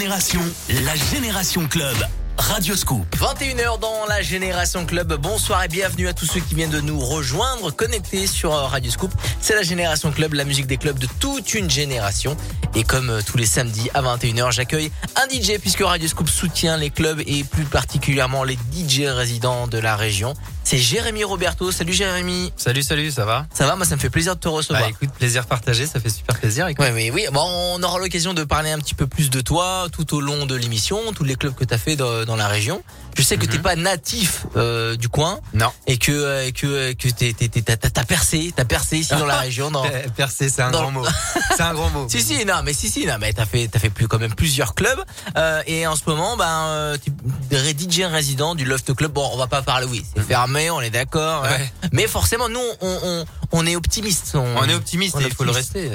La 0.09 0.95
Génération 0.95 1.67
Club. 1.67 1.95
Radio 2.35 2.75
Scoop. 2.75 3.05
21h 3.15 3.79
dans 3.79 4.07
la 4.07 4.23
Génération 4.23 4.83
Club. 4.87 5.13
Bonsoir 5.21 5.63
et 5.63 5.67
bienvenue 5.67 6.07
à 6.07 6.13
tous 6.13 6.25
ceux 6.25 6.39
qui 6.39 6.55
viennent 6.55 6.71
de 6.71 6.81
nous 6.81 6.99
rejoindre, 6.99 7.69
connectés 7.69 8.25
sur 8.25 8.51
euh, 8.51 8.65
Radio 8.65 8.89
Scoop. 8.89 9.13
C'est 9.39 9.53
la 9.53 9.61
Génération 9.61 10.11
Club, 10.11 10.33
la 10.33 10.45
musique 10.45 10.65
des 10.65 10.77
clubs 10.77 10.97
de 10.97 11.07
toute 11.19 11.53
une 11.53 11.69
génération. 11.69 12.35
Et 12.73 12.83
comme 12.83 13.11
euh, 13.11 13.21
tous 13.23 13.37
les 13.37 13.45
samedis 13.45 13.91
à 13.93 14.01
21h, 14.01 14.51
j'accueille 14.51 14.91
un 15.15 15.27
DJ 15.29 15.59
puisque 15.59 15.81
Radio 15.81 16.07
Scoop 16.07 16.27
soutient 16.27 16.77
les 16.77 16.89
clubs 16.89 17.21
et 17.27 17.43
plus 17.43 17.65
particulièrement 17.65 18.43
les 18.43 18.57
DJ 18.73 19.01
résidents 19.01 19.67
de 19.67 19.77
la 19.77 19.95
région. 19.95 20.33
C'est 20.69 20.77
Jérémy 20.77 21.23
Roberto. 21.23 21.71
Salut 21.71 21.93
Jérémy. 21.93 22.53
Salut, 22.55 22.83
salut, 22.83 23.09
ça 23.09 23.25
va 23.25 23.47
Ça 23.51 23.65
va, 23.65 23.75
moi 23.75 23.87
ça 23.87 23.95
me 23.95 23.99
fait 23.99 24.11
plaisir 24.11 24.35
de 24.35 24.39
te 24.39 24.47
recevoir. 24.47 24.83
Bah 24.83 24.89
écoute, 24.91 25.09
plaisir 25.17 25.47
partagé, 25.47 25.87
ça 25.87 25.99
fait 25.99 26.11
super 26.11 26.37
plaisir. 26.37 26.67
écoute. 26.67 26.85
Ouais, 26.85 26.91
oui, 26.93 27.09
oui. 27.11 27.25
Bon, 27.33 27.41
on 27.43 27.81
aura 27.81 27.97
l'occasion 27.97 28.35
de 28.35 28.43
parler 28.43 28.69
un 28.69 28.77
petit 28.77 28.93
peu 28.93 29.07
plus 29.07 29.31
de 29.31 29.41
toi 29.41 29.87
tout 29.91 30.15
au 30.15 30.21
long 30.21 30.45
de 30.45 30.53
l'émission, 30.53 31.11
tous 31.11 31.23
les 31.23 31.35
clubs 31.35 31.55
que 31.55 31.65
tu 31.65 31.73
as 31.73 31.79
fait 31.79 31.95
dans, 31.95 32.23
dans 32.23 32.35
la 32.35 32.47
région. 32.47 32.83
Je 33.17 33.23
sais 33.23 33.37
que 33.37 33.45
t'es 33.45 33.59
pas 33.59 33.75
natif 33.75 34.45
euh, 34.55 34.95
du 34.95 35.09
coin. 35.09 35.39
Mhm. 35.53 35.59
Non. 35.61 35.71
Et 35.87 35.97
que 35.97 36.11
euh, 36.11 36.51
que 36.51 36.93
que 36.93 37.09
t'es 37.09 37.33
t'es 37.33 37.49
t'es- 37.49 37.61
t'as 37.61 38.05
percé, 38.05 38.53
t'as 38.55 38.65
percé 38.65 38.97
ici 38.97 39.11
dans 39.11 39.25
la 39.25 39.37
région. 39.39 39.71
Dans, 39.71 39.83
Percé, 40.15 40.49
c'est 40.49 40.61
un 40.61 40.71
dans- 40.71 40.81
grand 40.83 40.91
mot. 40.91 41.05
C'est 41.57 41.63
un 41.63 41.73
grand 41.73 41.89
mot. 41.89 42.07
si 42.09 42.21
si 42.21 42.45
non 42.45 42.61
mais 42.63 42.73
si 42.73 42.89
si 42.89 43.05
non 43.05 43.15
mais 43.19 43.33
t'as 43.33 43.45
fait 43.45 43.67
t'as 43.67 43.79
fait 43.79 43.89
plus 43.89 44.07
quand 44.07 44.19
même 44.19 44.33
plusieurs 44.33 44.73
clubs 44.75 45.03
euh, 45.37 45.61
et 45.67 45.85
en 45.87 45.95
ce 45.95 46.03
moment 46.07 46.37
ben 46.37 46.45
euh, 46.67 46.97
tu 47.03 47.11
es 47.55 47.73
DJ 47.77 48.03
résident 48.09 48.55
du 48.55 48.63
Loft 48.65 48.93
Club 48.93 49.11
bon 49.11 49.29
on 49.33 49.37
va 49.37 49.47
pas 49.47 49.61
parler 49.61 49.85
oui 49.89 50.05
c'est 50.15 50.23
fermé 50.23 50.69
on 50.71 50.79
est 50.79 50.89
d'accord 50.89 51.43
hein. 51.43 51.49
Ouais. 51.51 51.71
mais 51.91 52.07
forcément 52.07 52.47
nous 52.47 52.61
on 52.81 52.99
on, 53.03 53.25
on 53.51 53.65
est 53.65 53.75
optimiste 53.75 54.35
On 54.35 54.63
est 54.69 54.73
optimiste 54.73 55.17
et 55.19 55.25
il 55.25 55.33
faut 55.33 55.43
le 55.43 55.51
rester. 55.51 55.91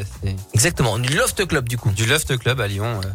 exactement 0.52 0.98
du 0.98 1.14
Loft 1.14 1.46
Club 1.46 1.66
du 1.68 1.78
coup 1.78 1.90
Du 1.92 2.04
Loft 2.04 2.36
Club 2.38 2.60
à 2.60 2.66
Lyon. 2.68 3.00
euh. 3.04 3.08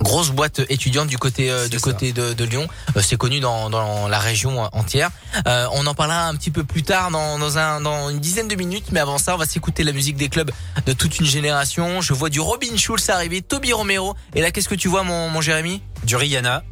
Grosse 0.00 0.30
boîte 0.30 0.60
étudiante 0.68 1.08
du 1.08 1.18
côté 1.18 1.50
euh, 1.50 1.68
du 1.68 1.78
ça. 1.78 1.82
côté 1.82 2.12
de, 2.12 2.32
de 2.32 2.44
Lyon. 2.44 2.68
Euh, 2.96 3.02
c'est 3.02 3.16
connu 3.16 3.40
dans, 3.40 3.70
dans 3.70 4.08
la 4.08 4.18
région 4.18 4.64
euh, 4.64 4.68
entière. 4.72 5.10
Euh, 5.46 5.66
on 5.72 5.86
en 5.86 5.94
parlera 5.94 6.26
un 6.26 6.34
petit 6.34 6.50
peu 6.50 6.64
plus 6.64 6.82
tard 6.82 7.10
dans, 7.10 7.38
dans 7.38 7.58
un 7.58 7.80
dans 7.80 8.10
une 8.10 8.20
dizaine 8.20 8.48
de 8.48 8.54
minutes, 8.54 8.86
mais 8.92 9.00
avant 9.00 9.18
ça, 9.18 9.34
on 9.34 9.38
va 9.38 9.46
s'écouter 9.46 9.84
la 9.84 9.92
musique 9.92 10.16
des 10.16 10.28
clubs 10.28 10.50
de 10.84 10.92
toute 10.92 11.18
une 11.18 11.26
génération. 11.26 12.00
Je 12.00 12.12
vois 12.14 12.28
du 12.28 12.40
Robin 12.40 12.76
Schulz 12.76 13.08
arriver, 13.10 13.42
Toby 13.42 13.72
Romero. 13.72 14.14
Et 14.34 14.40
là, 14.40 14.50
qu'est-ce 14.50 14.68
que 14.68 14.74
tu 14.74 14.88
vois, 14.88 15.02
mon, 15.02 15.28
mon 15.28 15.40
Jérémy? 15.40 15.82
Du 16.04 16.16
Rihanna. 16.16 16.62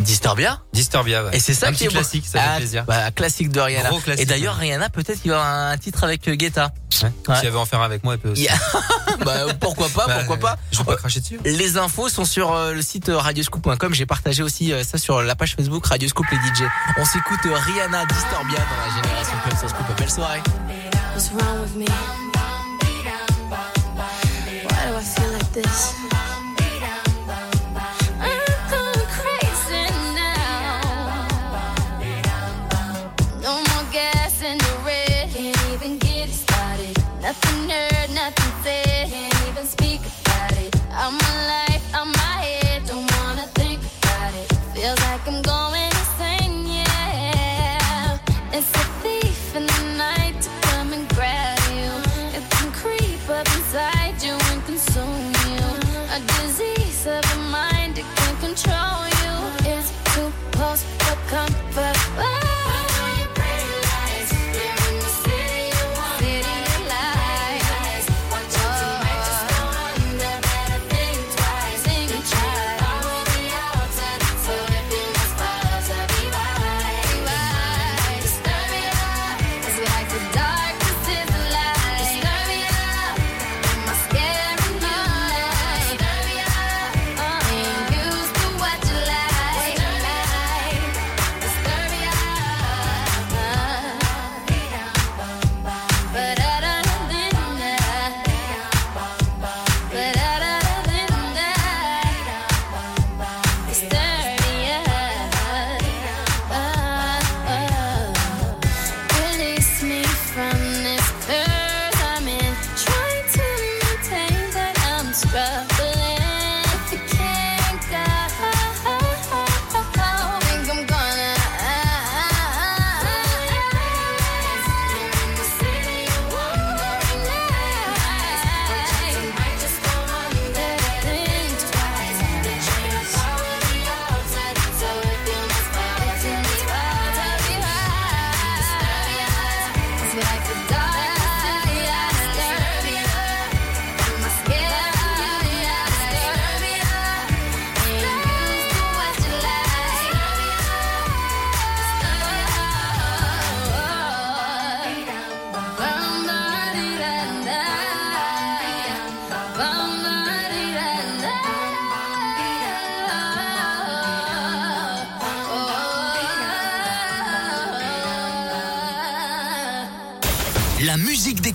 Disturbia. 0.00 0.60
Disturbia, 0.72 1.24
ouais. 1.24 1.36
Et 1.36 1.40
c'est 1.40 1.54
ça 1.54 1.68
un 1.68 1.70
qui 1.70 1.76
petit 1.78 1.84
est 1.84 1.88
classique, 1.88 2.26
ça 2.26 2.40
fait 2.40 2.46
Ah, 2.48 2.56
plaisir. 2.56 2.84
bah, 2.84 3.10
classique 3.12 3.50
de 3.50 3.60
Rihanna. 3.60 3.88
Gros 3.90 4.00
classique, 4.00 4.22
Et 4.22 4.26
d'ailleurs, 4.26 4.56
Rihanna, 4.56 4.88
peut-être 4.90 5.20
qu'il 5.22 5.30
va 5.30 5.38
avoir 5.40 5.70
un 5.72 5.78
titre 5.78 6.02
avec 6.04 6.26
euh, 6.28 6.34
Guetta. 6.34 6.72
Ouais. 7.02 7.12
Ouais. 7.28 7.40
Si 7.40 7.46
elle 7.46 7.52
veut 7.52 7.58
en 7.58 7.64
faire 7.66 7.80
un 7.80 7.84
avec 7.86 8.02
moi, 8.04 8.14
elle 8.14 8.20
peut 8.20 8.30
aussi. 8.30 8.42
Yeah. 8.42 8.54
bah, 9.24 9.46
pourquoi 9.60 9.88
pas, 9.88 10.06
Bah, 10.06 10.14
pourquoi 10.18 10.36
pas. 10.36 10.58
Je 10.72 10.78
vais 10.78 10.84
pas 10.84 10.96
cracher 10.96 11.20
dessus. 11.20 11.38
Les 11.44 11.76
infos 11.78 12.08
sont 12.08 12.24
sur 12.24 12.52
euh, 12.52 12.72
le 12.72 12.82
site 12.82 13.08
euh, 13.08 13.18
radioscoop.com. 13.18 13.94
J'ai 13.94 14.06
partagé 14.06 14.42
aussi 14.42 14.72
euh, 14.72 14.82
ça 14.84 14.98
sur 14.98 15.22
la 15.22 15.34
page 15.36 15.54
Facebook 15.56 15.86
Radioscoop 15.86 16.26
les 16.30 16.36
DJ. 16.38 16.68
On 16.98 17.04
s'écoute 17.04 17.40
euh, 17.46 17.54
Rihanna 17.54 18.04
Disturbia 18.06 18.58
dans 18.58 18.86
la 18.86 19.02
génération 19.02 19.36
Club 19.44 19.58
sur 19.58 19.68
Scoop. 19.70 19.86
Belle 19.98 20.10
soirée. 20.10 20.40
What's 21.14 21.30
wrong 21.32 21.60
with 21.62 21.74
me? 21.76 21.86
Why 24.64 24.90
do 24.90 24.96
I 24.96 25.02
feel 25.02 25.30
like 25.32 25.52
this? 25.52 25.94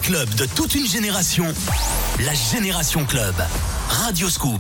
club 0.10 0.34
de 0.38 0.46
toute 0.48 0.74
une 0.74 0.88
génération, 0.88 1.46
la 2.26 2.34
Génération 2.34 3.06
Club. 3.06 3.36
Radio 3.90 4.28
Scoop. 4.28 4.60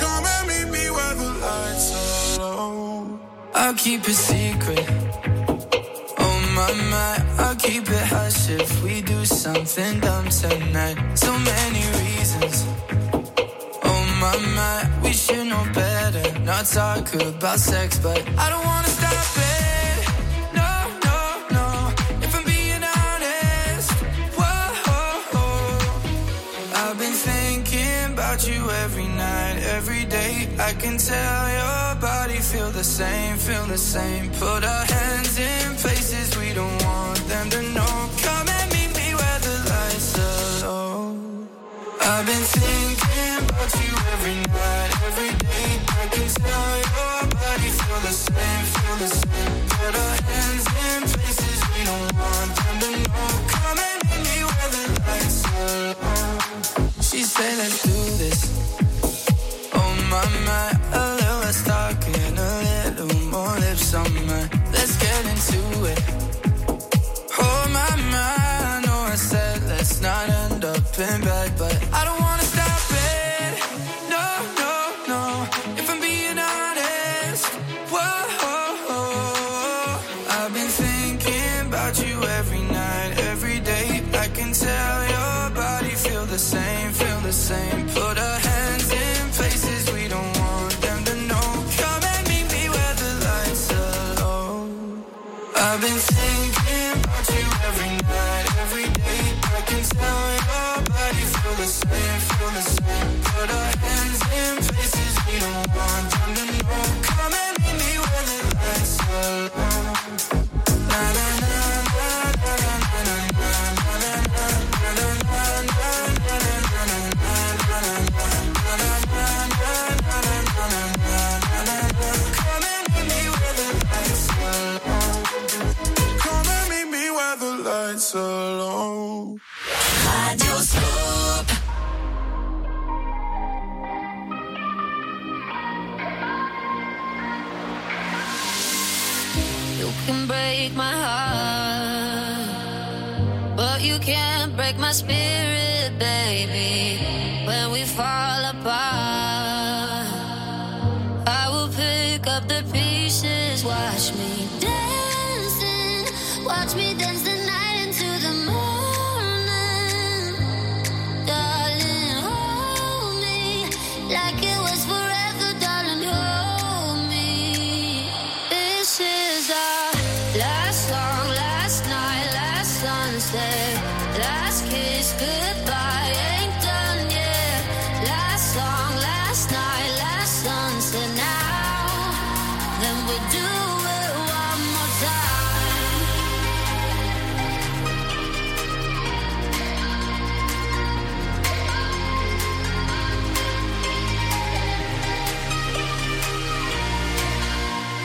Come 0.00 0.24
and 0.26 0.48
meet 0.48 0.68
me 0.68 0.90
where 0.90 1.14
the 1.14 1.30
lights 1.40 2.38
are 2.40 2.42
low. 2.42 3.20
I'll 3.54 3.74
keep 3.74 4.08
it 4.08 4.16
secret. 4.16 4.84
Oh 6.18 6.40
my 6.56 7.18
I'll 7.38 7.54
keep 7.54 7.88
it 7.88 8.06
hush 8.12 8.50
if 8.50 8.82
we 8.82 9.00
do 9.00 9.24
something 9.24 10.00
dumb 10.00 10.28
tonight. 10.30 10.96
So 11.14 11.32
many 11.38 11.84
reasons. 12.00 12.66
Oh 13.84 14.02
my 14.20 14.90
we 15.04 15.12
should 15.12 15.46
know 15.46 15.64
better. 15.72 16.40
Not 16.40 16.66
talk 16.66 17.14
about 17.14 17.60
sex, 17.60 17.96
but 18.00 18.26
I 18.36 18.50
don't 18.50 18.64
wanna. 18.64 18.97
every 29.78 30.04
day. 30.06 30.48
I 30.58 30.72
can 30.72 30.96
tell 30.98 31.42
your 31.60 32.00
body 32.00 32.38
feel 32.50 32.70
the 32.70 32.82
same, 32.82 33.36
feel 33.36 33.64
the 33.66 33.78
same. 33.78 34.30
Put 34.32 34.64
our 34.64 34.84
hands 34.96 35.38
in 35.38 35.76
places 35.76 36.36
we 36.36 36.52
don't 36.52 36.82
want 36.84 37.20
them 37.28 37.48
to 37.50 37.62
know. 37.74 38.27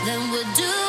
then 0.06 0.32
we'll 0.32 0.44
do 0.54 0.83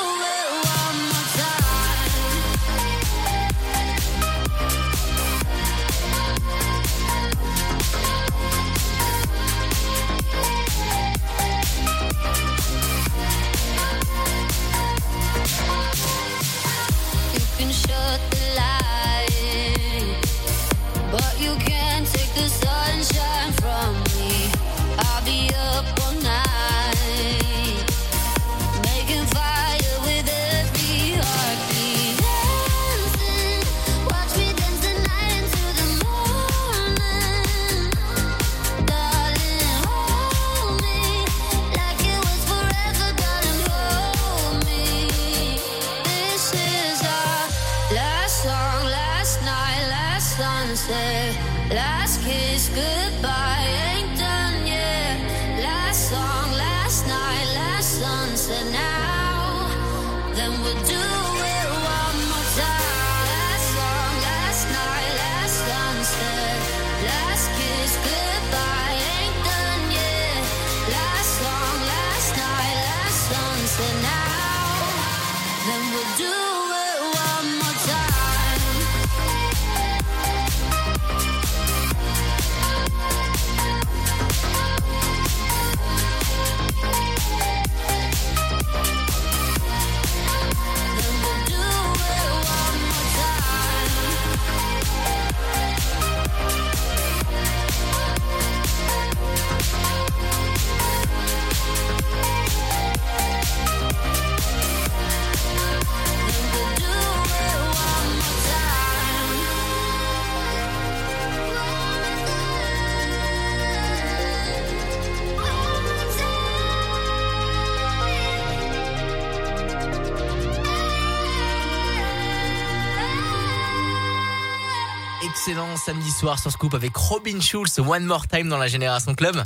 soir 126.24 126.38
sur 126.38 126.50
Scoop 126.50 126.72
avec 126.72 126.96
Robin 126.96 127.38
Schulz, 127.38 127.78
One 127.78 128.06
More 128.06 128.26
Time 128.26 128.48
dans 128.48 128.56
la 128.56 128.66
Génération 128.66 129.14
Club. 129.14 129.42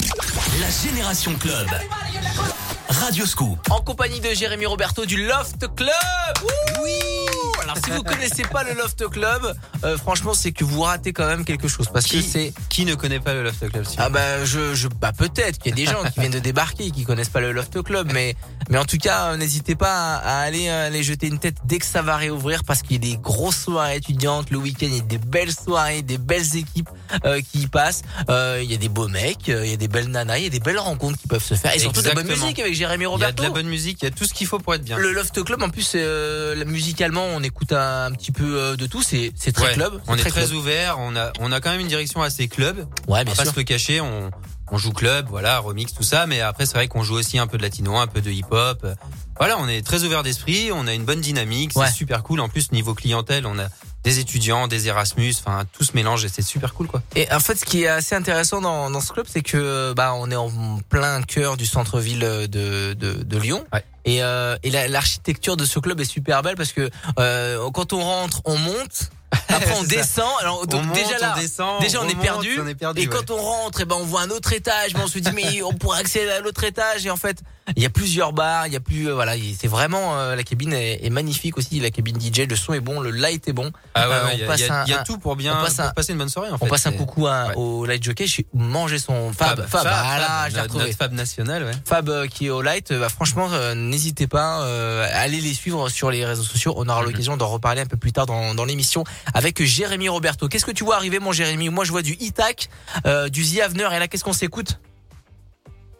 La 0.60 0.70
Génération 0.70 1.34
Club. 1.34 1.66
Radio 2.88 3.26
Scoop. 3.26 3.58
En 3.70 3.80
compagnie 3.80 4.20
de 4.20 4.28
Jérémy 4.28 4.64
Roberto 4.66 5.04
du 5.04 5.26
Loft 5.26 5.66
Club. 5.74 5.90
Oui. 6.80 7.27
Si 7.88 7.94
vous 7.94 8.02
connaissez 8.02 8.42
pas 8.42 8.64
le 8.64 8.74
Loft 8.74 9.08
Club, 9.08 9.54
euh, 9.82 9.96
franchement 9.96 10.34
c'est 10.34 10.52
que 10.52 10.62
vous 10.62 10.82
ratez 10.82 11.14
quand 11.14 11.26
même 11.26 11.46
quelque 11.46 11.68
chose 11.68 11.88
parce 11.90 12.06
que 12.06 12.20
c'est 12.20 12.52
Qui 12.68 12.84
ne 12.84 12.94
connaît 12.94 13.18
pas 13.18 13.32
le 13.32 13.42
Loft 13.42 13.66
Club 13.70 13.86
ah 13.96 14.10
bah 14.10 14.44
je, 14.44 14.74
je 14.74 14.88
bah 14.88 15.12
peut-être 15.16 15.58
qu'il 15.58 15.70
y 15.70 15.72
a 15.72 15.76
des 15.76 15.90
gens 15.90 16.02
qui 16.12 16.20
viennent 16.20 16.32
de 16.32 16.38
débarquer 16.38 16.90
qui 16.90 17.04
connaissent 17.04 17.30
pas 17.30 17.40
le 17.40 17.52
Loft 17.52 17.82
Club 17.82 18.10
mais 18.14 18.36
mais 18.68 18.76
en 18.76 18.84
tout 18.84 18.98
cas 18.98 19.28
euh, 19.28 19.36
n'hésitez 19.38 19.74
pas 19.74 20.16
à 20.16 20.40
aller 20.40 20.68
euh, 20.68 20.88
aller 20.88 21.02
jeter 21.02 21.28
une 21.28 21.38
tête 21.38 21.56
dès 21.64 21.78
que 21.78 21.86
ça 21.86 22.02
va 22.02 22.16
réouvrir 22.16 22.62
parce 22.64 22.82
qu'il 22.82 22.92
y 22.92 23.08
a 23.08 23.12
des 23.12 23.16
grosses 23.16 23.62
soirées 23.64 23.96
étudiantes 23.96 24.50
le 24.50 24.58
week-end 24.58 24.88
il 24.88 24.96
y 24.96 25.00
a 25.00 25.02
des 25.02 25.18
belles 25.18 25.54
soirées 25.54 26.02
des 26.02 26.18
belles 26.18 26.56
équipes 26.56 26.90
euh, 27.24 27.40
qui 27.40 27.60
y 27.62 27.66
passent 27.66 28.02
Euh, 28.28 28.60
il 28.62 28.70
y 28.70 28.74
a 28.74 28.78
des 28.78 28.88
beaux 28.88 29.08
mecs 29.08 29.48
euh, 29.48 29.64
il 29.64 29.70
y 29.70 29.74
a 29.74 29.76
des 29.76 29.88
belles 29.88 30.08
nanas 30.08 30.38
il 30.38 30.44
y 30.44 30.46
a 30.46 30.50
des 30.50 30.60
belles 30.60 30.78
rencontres 30.78 31.18
qui 31.18 31.26
peuvent 31.28 31.42
se 31.44 31.54
faire 31.54 31.74
et 31.74 31.78
surtout 31.78 32.02
de 32.02 32.08
la 32.08 32.14
bonne 32.14 32.26
musique 32.26 32.58
avec 32.58 32.74
Jérémy 32.74 33.02
Il 33.02 33.04
y 33.04 33.06
a 33.06 33.10
Roberto 33.10 33.42
de 33.42 33.48
la 33.48 33.54
bonne 33.54 33.66
musique, 33.68 33.98
il 34.02 34.04
y 34.04 34.08
a 34.08 34.10
tout 34.10 34.24
ce 34.24 34.34
qu'il 34.34 34.46
faut 34.46 34.58
pour 34.58 34.74
être 34.74 34.84
bien. 34.84 34.96
le 34.98 35.12
Loft 35.12 35.42
Club 35.44 35.62
en 35.62 35.68
plus 35.70 35.92
euh, 35.94 36.64
musicalement 36.66 37.24
on 37.34 37.42
écoute 37.42 37.72
un, 37.72 38.06
un 38.06 38.12
petit 38.12 38.32
peu 38.32 38.76
de 38.76 38.86
tout 38.86 39.02
c'est 39.02 39.32
c'est 39.36 39.52
très 39.52 39.68
Ouais, 39.68 39.72
club 39.74 40.00
On 40.06 40.14
est 40.14 40.22
c'est 40.22 40.30
très 40.30 40.44
club. 40.44 40.56
ouvert, 40.56 40.96
on 40.98 41.16
a 41.16 41.32
on 41.40 41.52
a 41.52 41.60
quand 41.60 41.70
même 41.70 41.80
une 41.80 41.88
direction 41.88 42.22
assez 42.22 42.48
club. 42.48 42.78
Ouais, 43.08 43.20
on 43.20 43.24
bien 43.24 43.32
va 43.32 43.36
pas 43.36 43.42
sûr. 43.44 43.52
se 43.52 43.58
le 43.58 43.64
cacher, 43.64 44.00
on 44.00 44.30
on 44.70 44.76
joue 44.76 44.92
club, 44.92 45.26
voilà, 45.30 45.58
remix 45.60 45.94
tout 45.94 46.02
ça, 46.02 46.26
mais 46.26 46.40
après 46.42 46.66
c'est 46.66 46.74
vrai 46.74 46.88
qu'on 46.88 47.02
joue 47.02 47.14
aussi 47.14 47.38
un 47.38 47.46
peu 47.46 47.56
de 47.56 47.62
latino, 47.62 47.96
un 47.96 48.06
peu 48.06 48.20
de 48.20 48.30
hip-hop. 48.30 48.86
Voilà, 49.38 49.56
on 49.58 49.66
est 49.66 49.84
très 49.84 50.04
ouvert 50.04 50.22
d'esprit, 50.22 50.70
on 50.72 50.86
a 50.86 50.92
une 50.94 51.04
bonne 51.04 51.20
dynamique, 51.22 51.70
c'est 51.72 51.78
Ouais. 51.80 51.90
super 51.90 52.22
cool. 52.22 52.40
En 52.40 52.48
plus 52.50 52.70
niveau 52.72 52.94
clientèle, 52.94 53.46
on 53.46 53.58
a 53.58 53.68
des 54.08 54.20
étudiants, 54.20 54.68
des 54.68 54.88
Erasmus, 54.88 55.34
enfin 55.38 55.64
tout 55.70 55.84
se 55.84 55.92
mélange 55.94 56.24
et 56.24 56.28
c'est 56.28 56.40
super 56.40 56.72
cool 56.72 56.86
quoi. 56.86 57.02
Et 57.14 57.30
en 57.30 57.40
fait, 57.40 57.56
ce 57.56 57.64
qui 57.66 57.82
est 57.82 57.88
assez 57.88 58.14
intéressant 58.14 58.62
dans, 58.62 58.90
dans 58.90 59.02
ce 59.02 59.12
club, 59.12 59.26
c'est 59.28 59.42
que 59.42 59.92
bah 59.92 60.14
on 60.16 60.30
est 60.30 60.36
en 60.36 60.50
plein 60.88 61.20
cœur 61.22 61.58
du 61.58 61.66
centre-ville 61.66 62.20
de, 62.20 62.46
de, 62.46 62.94
de 62.94 63.38
Lyon. 63.38 63.66
Et, 64.08 64.22
euh, 64.22 64.56
et 64.62 64.70
la- 64.70 64.88
l'architecture 64.88 65.56
de 65.56 65.64
ce 65.64 65.78
club 65.78 66.00
est 66.00 66.04
super 66.04 66.42
belle 66.42 66.56
parce 66.56 66.72
que 66.72 66.88
euh, 67.18 67.70
quand 67.72 67.92
on 67.92 68.00
rentre, 68.02 68.40
on 68.44 68.56
monte. 68.56 69.10
Après 69.50 69.74
on 69.78 69.82
descend. 69.84 70.24
Alors 70.40 70.60
On 70.62 70.64
donc 70.66 70.84
monte, 70.86 70.94
déjà 70.94 71.18
là, 71.18 71.34
on 71.36 71.40
descend, 71.40 71.80
déjà 71.82 72.00
on 72.00 72.06
on, 72.06 72.08
est 72.08 72.14
perdu. 72.14 72.58
on 72.62 72.66
est 72.66 72.74
perdu, 72.74 73.02
et 73.02 73.06
ouais. 73.06 73.14
quand 73.14 73.30
on 73.30 73.36
rentre, 73.36 73.82
et 73.82 73.84
ben 73.84 73.96
on 74.00 74.04
voit 74.04 74.22
un 74.22 74.30
autre 74.30 74.54
étage, 74.54 74.94
mais 74.94 75.00
on 75.02 75.06
se 75.06 75.18
dit 75.18 75.30
mais 75.34 75.60
on 75.62 75.74
pourrait 75.74 76.00
accéder 76.00 76.30
à 76.30 76.40
l'autre 76.40 76.64
étage. 76.64 77.04
Et 77.04 77.10
en 77.10 77.16
fait, 77.16 77.36
il 77.76 77.82
y 77.82 77.86
a 77.86 77.90
plusieurs 77.90 78.32
bars, 78.32 78.66
il 78.68 78.72
y 78.72 78.76
a 78.76 78.80
plus 78.80 79.10
euh, 79.10 79.14
voilà, 79.14 79.36
il- 79.36 79.54
c'est 79.54 79.68
vraiment 79.68 80.18
euh, 80.18 80.34
la 80.34 80.42
cabine 80.44 80.72
est, 80.72 81.04
est 81.04 81.10
magnifique 81.10 81.58
aussi. 81.58 81.78
La 81.78 81.90
cabine 81.90 82.18
DJ, 82.18 82.46
le 82.48 82.56
son 82.56 82.72
est 82.72 82.80
bon, 82.80 83.00
le 83.00 83.10
light 83.10 83.46
est 83.48 83.52
bon. 83.52 83.70
Ah 83.94 84.08
ouais, 84.08 84.14
Euh, 84.14 84.24
ouais, 84.24 84.34
il 84.36 84.40
y 84.90 84.94
a- 84.94 85.00
y, 85.02 85.04
tout 85.04 85.18
pour 85.18 85.36
bien 85.36 85.58
on 85.58 85.62
passe 85.62 85.74
pour 85.76 85.84
un- 85.84 85.90
passer 85.90 86.12
une 86.12 86.18
bonne 86.18 86.30
soirée 86.30 86.50
en 86.50 86.56
fait. 86.56 86.64
on 86.64 86.68
passe 86.68 86.86
un 86.86 86.92
coucou 86.92 87.26
à- 87.26 87.54
au 87.56 87.84
light 87.84 88.02
jockey. 88.02 88.26
J'ai 88.26 88.46
mangé 88.54 88.98
son 88.98 89.30
Fab. 89.34 89.66
Fab, 89.68 89.84
notre, 89.84 90.62
retrouvé. 90.62 90.84
notre 90.86 90.96
Fab 90.96 91.12
national, 91.12 91.64
ouais. 91.64 91.72
Fab 91.84 92.26
qui 92.28 92.46
est 92.46 92.50
au 92.50 92.62
light, 92.62 92.94
bah, 92.94 93.10
franchement, 93.10 93.48
euh, 93.52 93.74
n'hésitez 93.98 94.28
pas, 94.28 94.62
euh, 94.62 95.08
allez 95.12 95.40
les 95.40 95.52
suivre 95.54 95.88
sur 95.88 96.10
les 96.12 96.24
réseaux 96.24 96.44
sociaux. 96.44 96.72
On 96.76 96.84
Mhm. 96.84 96.90
aura 96.90 97.02
l'occasion 97.02 97.36
d'en 97.36 97.48
reparler 97.48 97.80
un 97.80 97.86
peu 97.86 97.96
plus 97.96 98.12
tard 98.12 98.26
dans, 98.26 98.54
dans 98.54 98.64
l'émission 98.64 99.02
avec 99.34 99.60
Jérémy 99.64 100.08
Roberto. 100.08 100.46
Qu'est-ce 100.48 100.64
que 100.64 100.70
tu 100.70 100.84
vois 100.84 100.94
arriver, 100.96 101.18
mon 101.18 101.32
Jérémy? 101.32 101.68
Moi, 101.68 101.84
je 101.84 101.90
vois 101.90 102.02
du 102.02 102.16
Itac, 102.20 102.68
euh, 103.06 103.28
du 103.28 103.44
The 103.44 103.60
Avener, 103.60 103.88
et 103.92 103.98
là, 103.98 104.06
qu'est-ce 104.06 104.22
qu'on 104.22 104.32
s'écoute? 104.32 104.78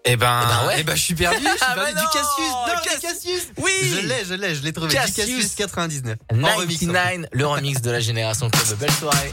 Eh 0.05 0.17
ben, 0.17 0.41
Eh 0.43 0.47
ben 0.47 0.67
ouais. 0.69 0.75
eh 0.79 0.83
ben, 0.85 0.95
je 0.95 1.03
suis 1.03 1.15
perdu, 1.17 1.39
je 1.43 1.43
suis 1.51 1.59
Ah 1.61 1.75
perdu. 1.75 1.93
bah 1.95 2.01
du 2.01 2.07
Cassius, 2.07 2.51
non, 2.51 2.83
Cass- 2.85 2.95
du 2.95 3.01
Cassius. 3.01 3.43
Oui. 3.59 3.73
Je 3.83 4.07
l'ai, 4.07 4.25
je 4.25 4.35
l'ai, 4.35 4.55
je 4.55 4.63
l'ai 4.63 4.73
trouvé. 4.73 4.89
Du 4.91 4.95
Cassius. 4.95 5.17
Cassius 5.27 5.55
99. 5.57 6.17
En 6.33 6.37
remix, 6.57 6.77
en 6.85 6.87
99, 6.87 7.29
le 7.33 7.47
remix 7.47 7.83
de 7.83 7.91
la 7.91 8.01
génération 8.01 8.49
club. 8.49 8.79
Belle 8.79 8.93
soirée. 8.93 9.33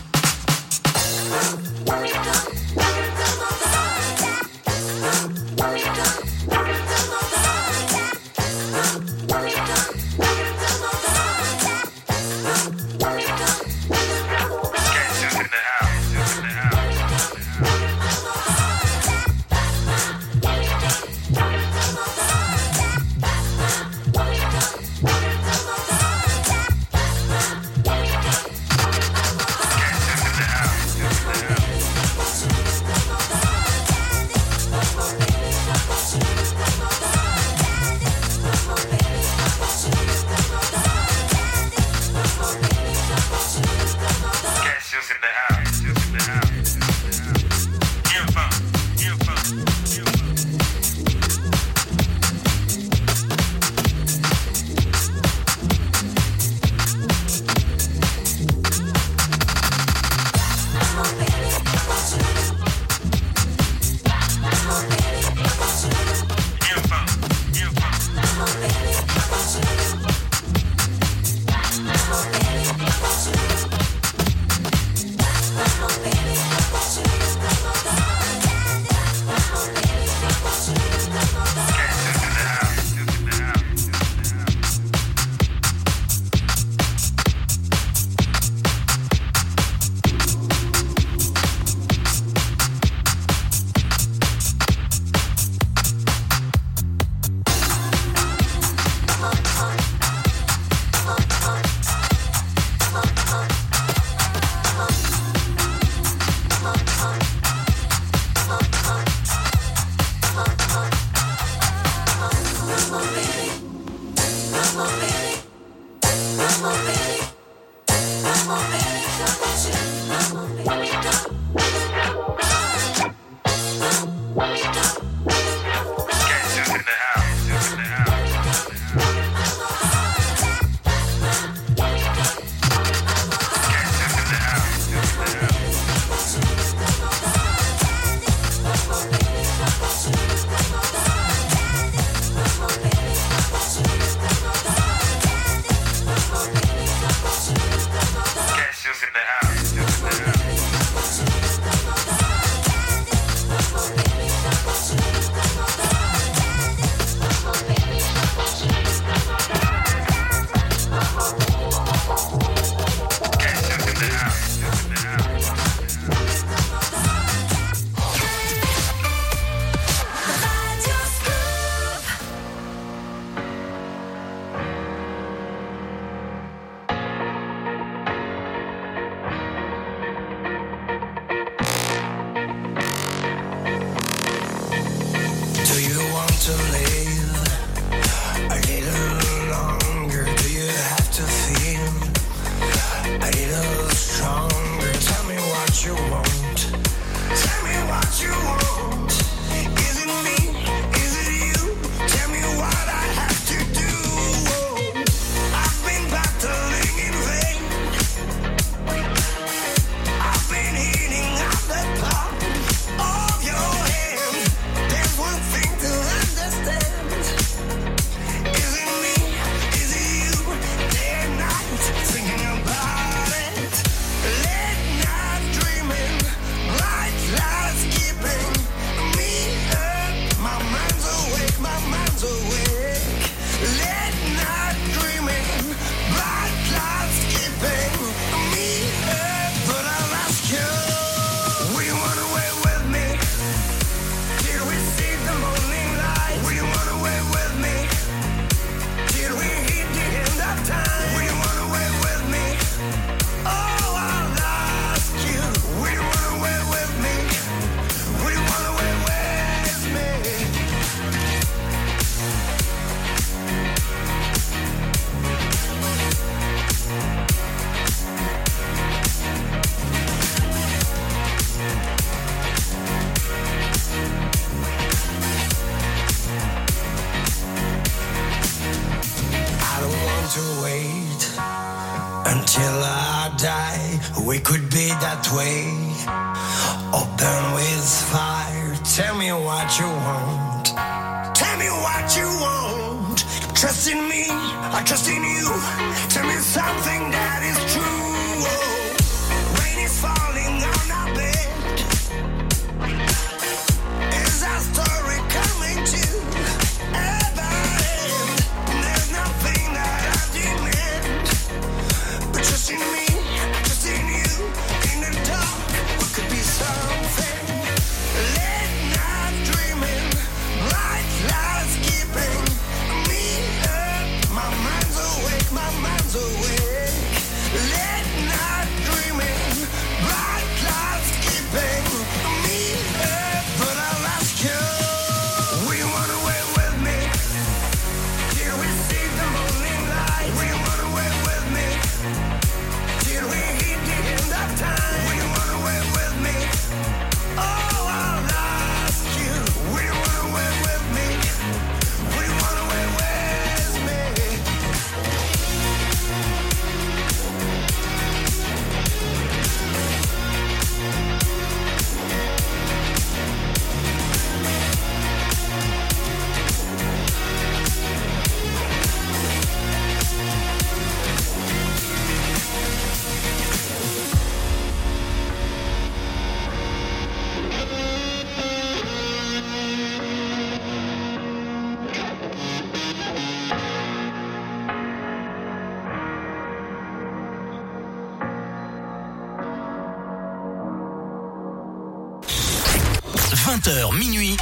minuit, 393.93 394.37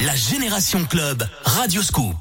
la 0.00 0.16
Génération 0.16 0.84
Club, 0.84 1.22
Radio 1.44 1.80
Scoop. 1.80 2.11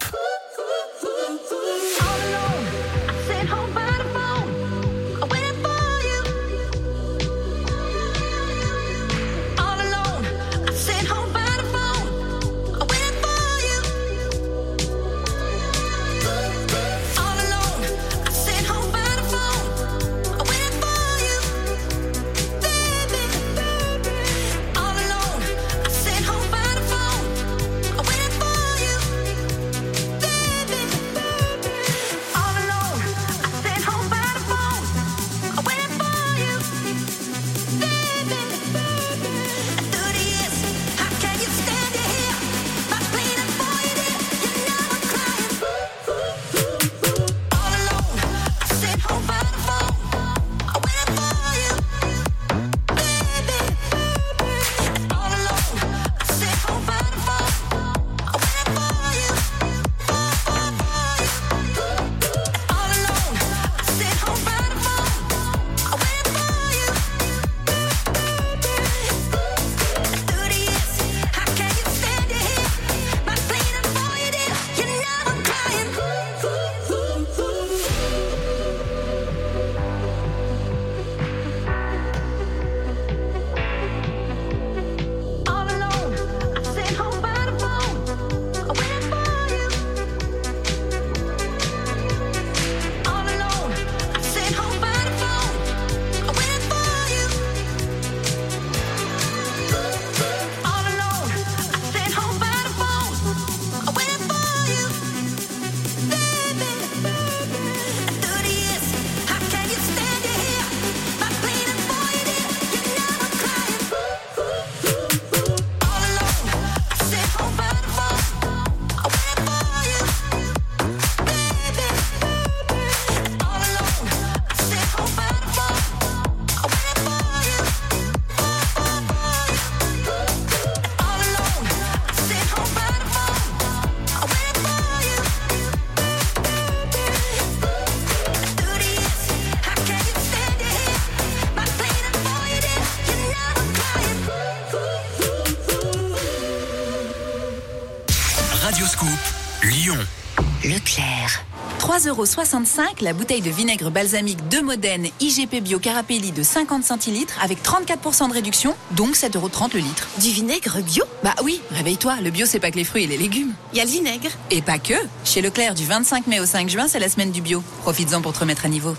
1,65€ 152.25 153.03
la 153.03 153.13
bouteille 153.13 153.41
de 153.41 153.49
vinaigre 153.49 153.89
balsamique 153.89 154.47
de 154.49 154.59
Modène 154.59 155.07
IGP 155.19 155.61
Bio 155.61 155.79
Carapelli 155.79 156.31
de 156.31 156.43
50 156.43 156.83
centilitres 156.83 157.37
avec 157.41 157.63
34% 157.63 158.29
de 158.29 158.33
réduction, 158.33 158.75
donc 158.91 159.15
7,30€ 159.15 159.73
le 159.73 159.79
litre. 159.79 160.07
Du 160.19 160.29
vinaigre 160.29 160.81
bio? 160.81 161.03
Bah 161.23 161.35
oui, 161.43 161.61
réveille-toi, 161.71 162.21
le 162.21 162.29
bio 162.29 162.45
c'est 162.45 162.59
pas 162.59 162.71
que 162.71 162.77
les 162.77 162.83
fruits 162.83 163.03
et 163.03 163.07
les 163.07 163.17
légumes. 163.17 163.53
Il 163.73 163.77
y 163.77 163.81
a 163.81 163.85
le 163.85 163.89
vinaigre. 163.89 164.29
Et 164.49 164.61
pas 164.61 164.79
que 164.79 164.93
Chez 165.25 165.41
Leclerc 165.41 165.73
du 165.73 165.85
25 165.85 166.27
mai 166.27 166.39
au 166.39 166.45
5 166.45 166.69
juin, 166.69 166.87
c'est 166.87 166.99
la 166.99 167.09
semaine 167.09 167.31
du 167.31 167.41
bio. 167.41 167.63
Profites-en 167.81 168.21
pour 168.21 168.33
te 168.33 168.39
remettre 168.39 168.65
à 168.65 168.69
niveau. 168.69 168.95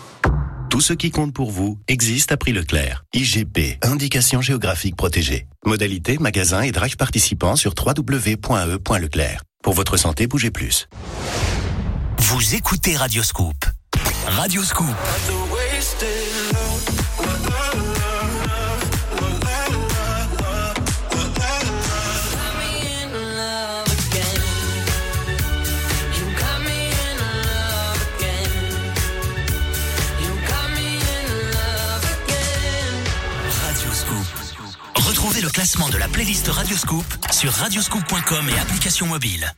Tout 0.71 0.81
ce 0.81 0.95
qui 0.95 1.11
compte 1.11 1.35
pour 1.35 1.51
vous 1.51 1.79
existe 1.87 2.33
à 2.33 2.37
prix 2.37 2.53
Leclerc. 2.53 3.05
IGP, 3.13 3.79
indication 3.83 4.41
géographique 4.41 4.97
protégée. 4.97 5.47
Modalité, 5.67 6.17
magasin 6.19 6.63
et 6.63 6.73
drive 6.73 6.97
participants 6.97 7.57
sur 7.57 7.75
www.e.leclerc. 7.79 9.43
Pour 9.63 9.75
votre 9.75 9.97
santé, 9.97 10.27
bougez 10.27 10.51
plus. 10.51 10.89
Vous 12.33 12.55
écoutez 12.55 12.97
Radioscoop. 12.97 13.67
Radioscoop. 14.27 14.87
Retrouvez 34.97 35.43
le 35.43 35.51
classement 35.51 35.91
de 35.91 35.99
la 35.99 36.09
playlist 36.09 36.49
Radioscoop 36.49 37.05
sur 37.31 37.53
radioscoop.com 37.53 38.49
et 38.49 38.59
application 38.59 39.07
mobile. 39.07 39.53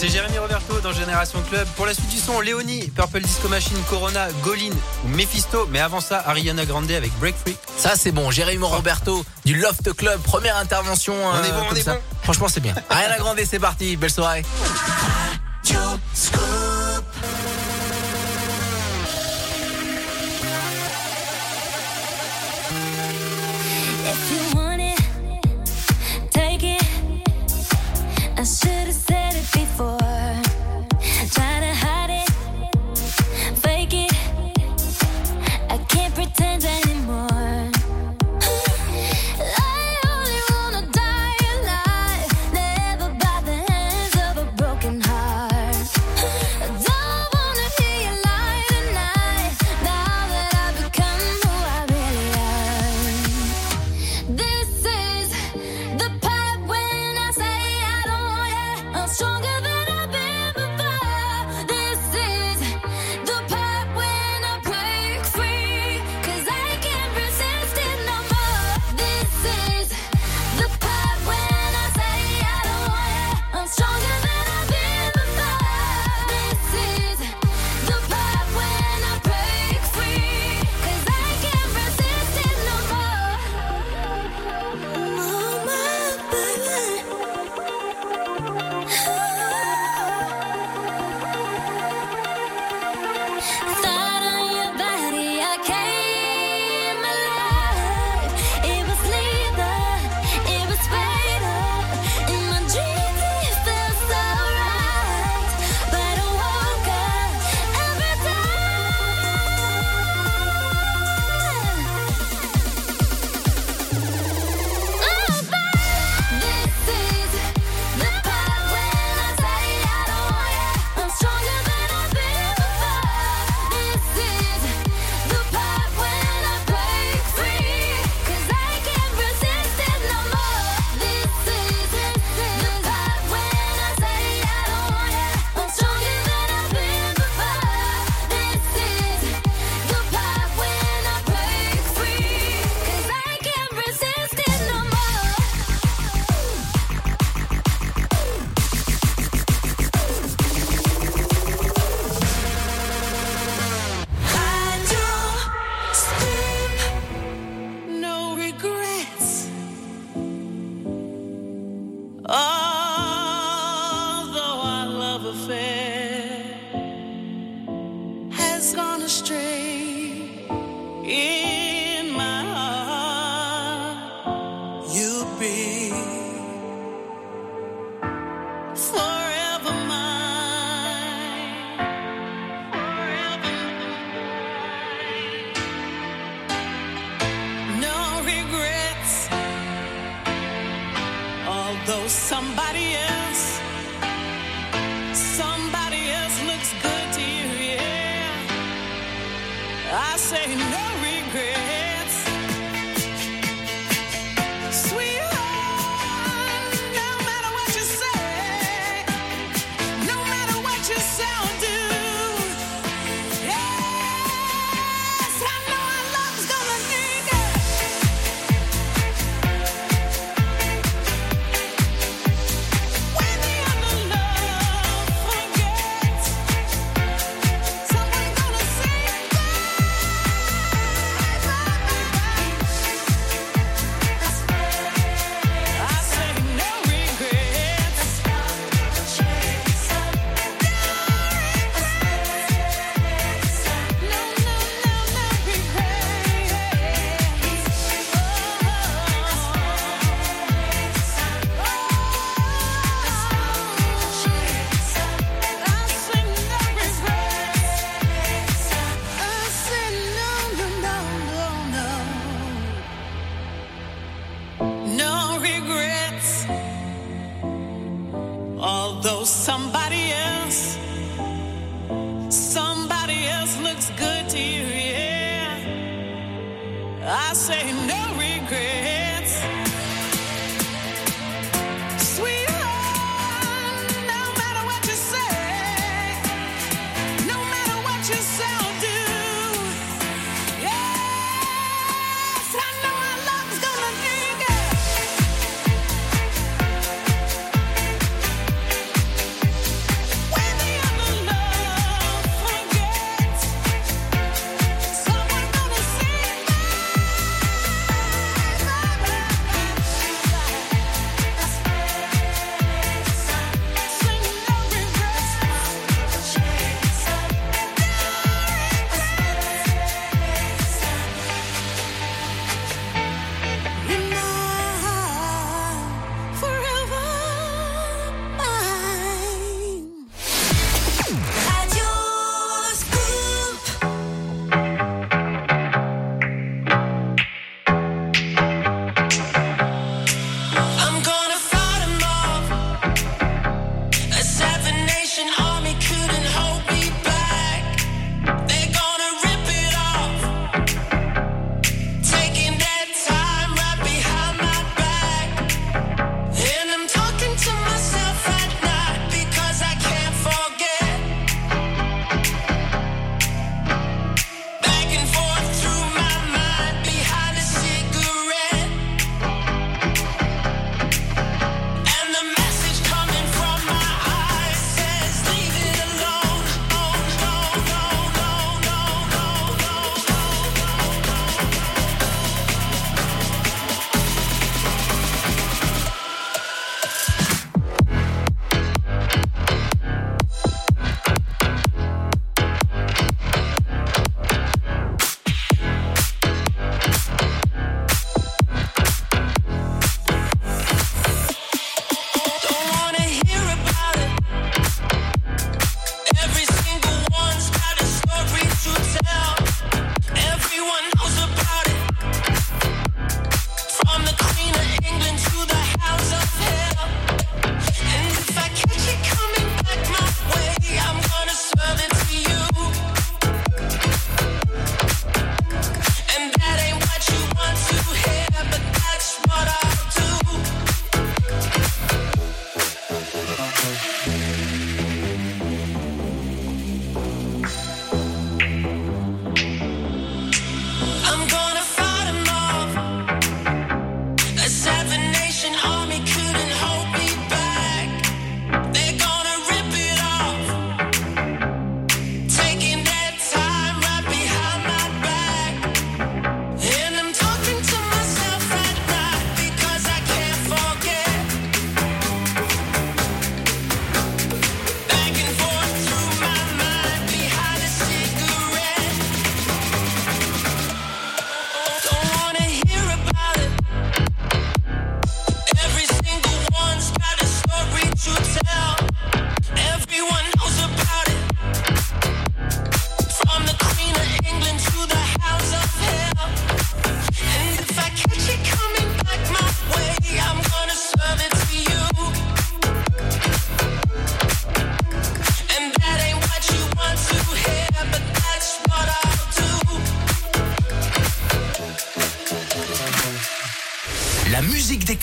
C'est 0.00 0.10
Jérémy 0.10 0.38
Roberto 0.38 0.78
dans 0.80 0.92
Génération 0.92 1.42
Club. 1.50 1.66
Pour 1.74 1.84
la 1.84 1.92
suite 1.92 2.08
du 2.08 2.18
son, 2.18 2.38
Léonie, 2.38 2.86
Purple 2.94 3.20
Disco 3.20 3.48
Machine, 3.48 3.76
Corona, 3.90 4.28
Golin 4.44 4.70
ou 5.04 5.08
Mephisto. 5.08 5.66
Mais 5.72 5.80
avant 5.80 6.00
ça, 6.00 6.22
Ariana 6.24 6.64
Grande 6.66 6.88
avec 6.92 7.10
Break 7.18 7.34
Free. 7.34 7.56
Ça, 7.76 7.96
c'est 7.96 8.12
bon. 8.12 8.30
Jérémy 8.30 8.62
Roberto 8.62 9.24
du 9.44 9.56
Loft 9.56 9.92
Club. 9.94 10.20
Première 10.22 10.56
intervention. 10.56 11.14
On 11.14 11.42
est 11.42 11.50
bon, 11.50 11.82
ça. 11.82 11.98
Franchement, 12.22 12.46
c'est 12.48 12.60
bien. 12.60 12.76
Ariana 12.88 13.18
Grande, 13.18 13.40
c'est 13.44 13.58
parti. 13.58 13.96
Belle 13.96 14.12
soirée. 14.12 14.44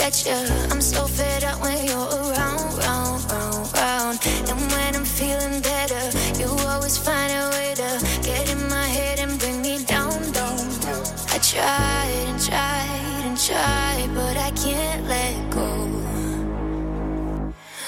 Can't 0.00 0.26
you. 0.26 0.40
I'm 0.70 0.80
so 0.80 1.06
fed 1.06 1.44
up 1.44 1.60
when 1.60 1.84
you're 1.84 2.10
around, 2.20 2.78
round, 2.78 3.20
round, 3.32 3.72
round. 3.74 4.18
And 4.48 4.58
when 4.72 4.96
I'm 4.96 5.04
feeling 5.04 5.60
better, 5.60 6.04
you 6.40 6.48
always 6.68 6.96
find 6.96 7.30
a 7.32 7.50
way 7.56 7.74
to 7.82 7.90
get 8.22 8.50
in 8.50 8.60
my 8.68 8.86
head 8.86 9.18
and 9.20 9.38
bring 9.38 9.60
me 9.60 9.84
down, 9.84 10.18
down. 10.32 10.56
down. 10.86 11.04
I 11.34 11.38
tried 11.52 12.24
and 12.30 12.40
tried 12.48 13.22
and 13.26 13.36
tried, 13.38 14.08
but 14.14 14.36
I 14.36 14.50
can't 14.52 15.06
let 15.06 15.34
go. 15.50 15.68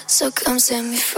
So 0.07 0.31
come 0.31 0.59
set 0.59 0.85
me 0.85 0.97
free. 0.97 1.12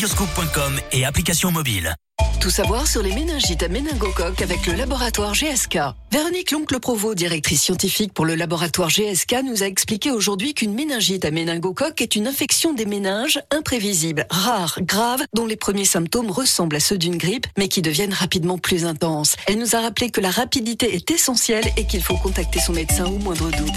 radioscoop.com 0.00 0.80
et 0.92 1.04
application 1.04 1.50
mobile. 1.50 1.94
Tout 2.40 2.48
savoir 2.48 2.86
sur 2.86 3.02
les 3.02 3.14
méningites 3.14 3.62
à 3.62 3.68
méningocoque 3.68 4.40
avec 4.40 4.66
le 4.66 4.72
laboratoire 4.72 5.34
GSK. 5.34 5.78
Véronique 6.10 6.52
Loncle 6.52 6.80
Provo, 6.80 7.14
directrice 7.14 7.60
scientifique 7.60 8.14
pour 8.14 8.24
le 8.24 8.34
laboratoire 8.34 8.88
GSK, 8.88 9.42
nous 9.44 9.62
a 9.62 9.66
expliqué 9.66 10.10
aujourd'hui 10.10 10.54
qu'une 10.54 10.72
méningite 10.72 11.26
à 11.26 11.30
méningocoque 11.30 12.00
est 12.00 12.16
une 12.16 12.26
infection 12.26 12.72
des 12.72 12.86
méninges 12.86 13.40
imprévisible, 13.50 14.26
rare, 14.30 14.78
grave, 14.80 15.20
dont 15.34 15.44
les 15.44 15.56
premiers 15.56 15.84
symptômes 15.84 16.30
ressemblent 16.30 16.76
à 16.76 16.80
ceux 16.80 16.96
d'une 16.96 17.18
grippe, 17.18 17.46
mais 17.58 17.68
qui 17.68 17.82
deviennent 17.82 18.14
rapidement 18.14 18.56
plus 18.56 18.86
intenses. 18.86 19.36
Elle 19.46 19.58
nous 19.58 19.76
a 19.76 19.80
rappelé 19.80 20.08
que 20.08 20.22
la 20.22 20.30
rapidité 20.30 20.94
est 20.94 21.10
essentielle 21.10 21.70
et 21.76 21.86
qu'il 21.86 22.02
faut 22.02 22.16
contacter 22.16 22.58
son 22.58 22.72
médecin 22.72 23.04
au 23.04 23.18
moindre 23.18 23.50
doute. 23.50 23.70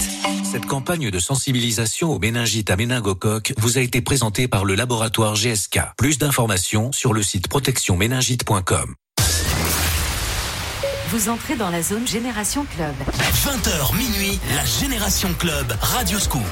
Cette 0.50 0.66
campagne 0.66 1.10
de 1.10 1.18
sensibilisation 1.18 2.12
aux 2.12 2.18
méningites 2.18 2.70
à 2.70 2.76
méningocoque 2.76 3.52
vous 3.58 3.76
a 3.76 3.82
été 3.82 4.00
présentée 4.00 4.48
par 4.48 4.64
le 4.64 4.74
laboratoire 4.74 5.34
GSK. 5.34 5.80
Plus 5.98 6.16
d'informations 6.16 6.92
sur 6.92 7.12
le 7.12 7.22
site 7.22 7.48
protectionméningite.com. 7.48 8.53
Vous 11.08 11.28
entrez 11.28 11.56
dans 11.56 11.70
la 11.70 11.82
zone 11.82 12.06
Génération 12.06 12.64
Club. 12.76 12.94
20h 13.44 13.96
minuit, 13.96 14.38
la 14.54 14.64
Génération 14.64 15.30
Club 15.38 15.66
Radioscoop. 15.80 16.42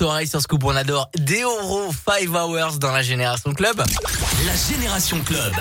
Sur 0.00 0.40
Scoop, 0.40 0.64
on 0.64 0.74
adore 0.74 1.10
Deoro 1.18 1.92
5 1.92 2.30
Hours 2.34 2.78
dans 2.78 2.90
la 2.90 3.02
Génération 3.02 3.52
Club. 3.52 3.82
La 4.46 4.52
Génération 4.74 5.20
Club. 5.20 5.52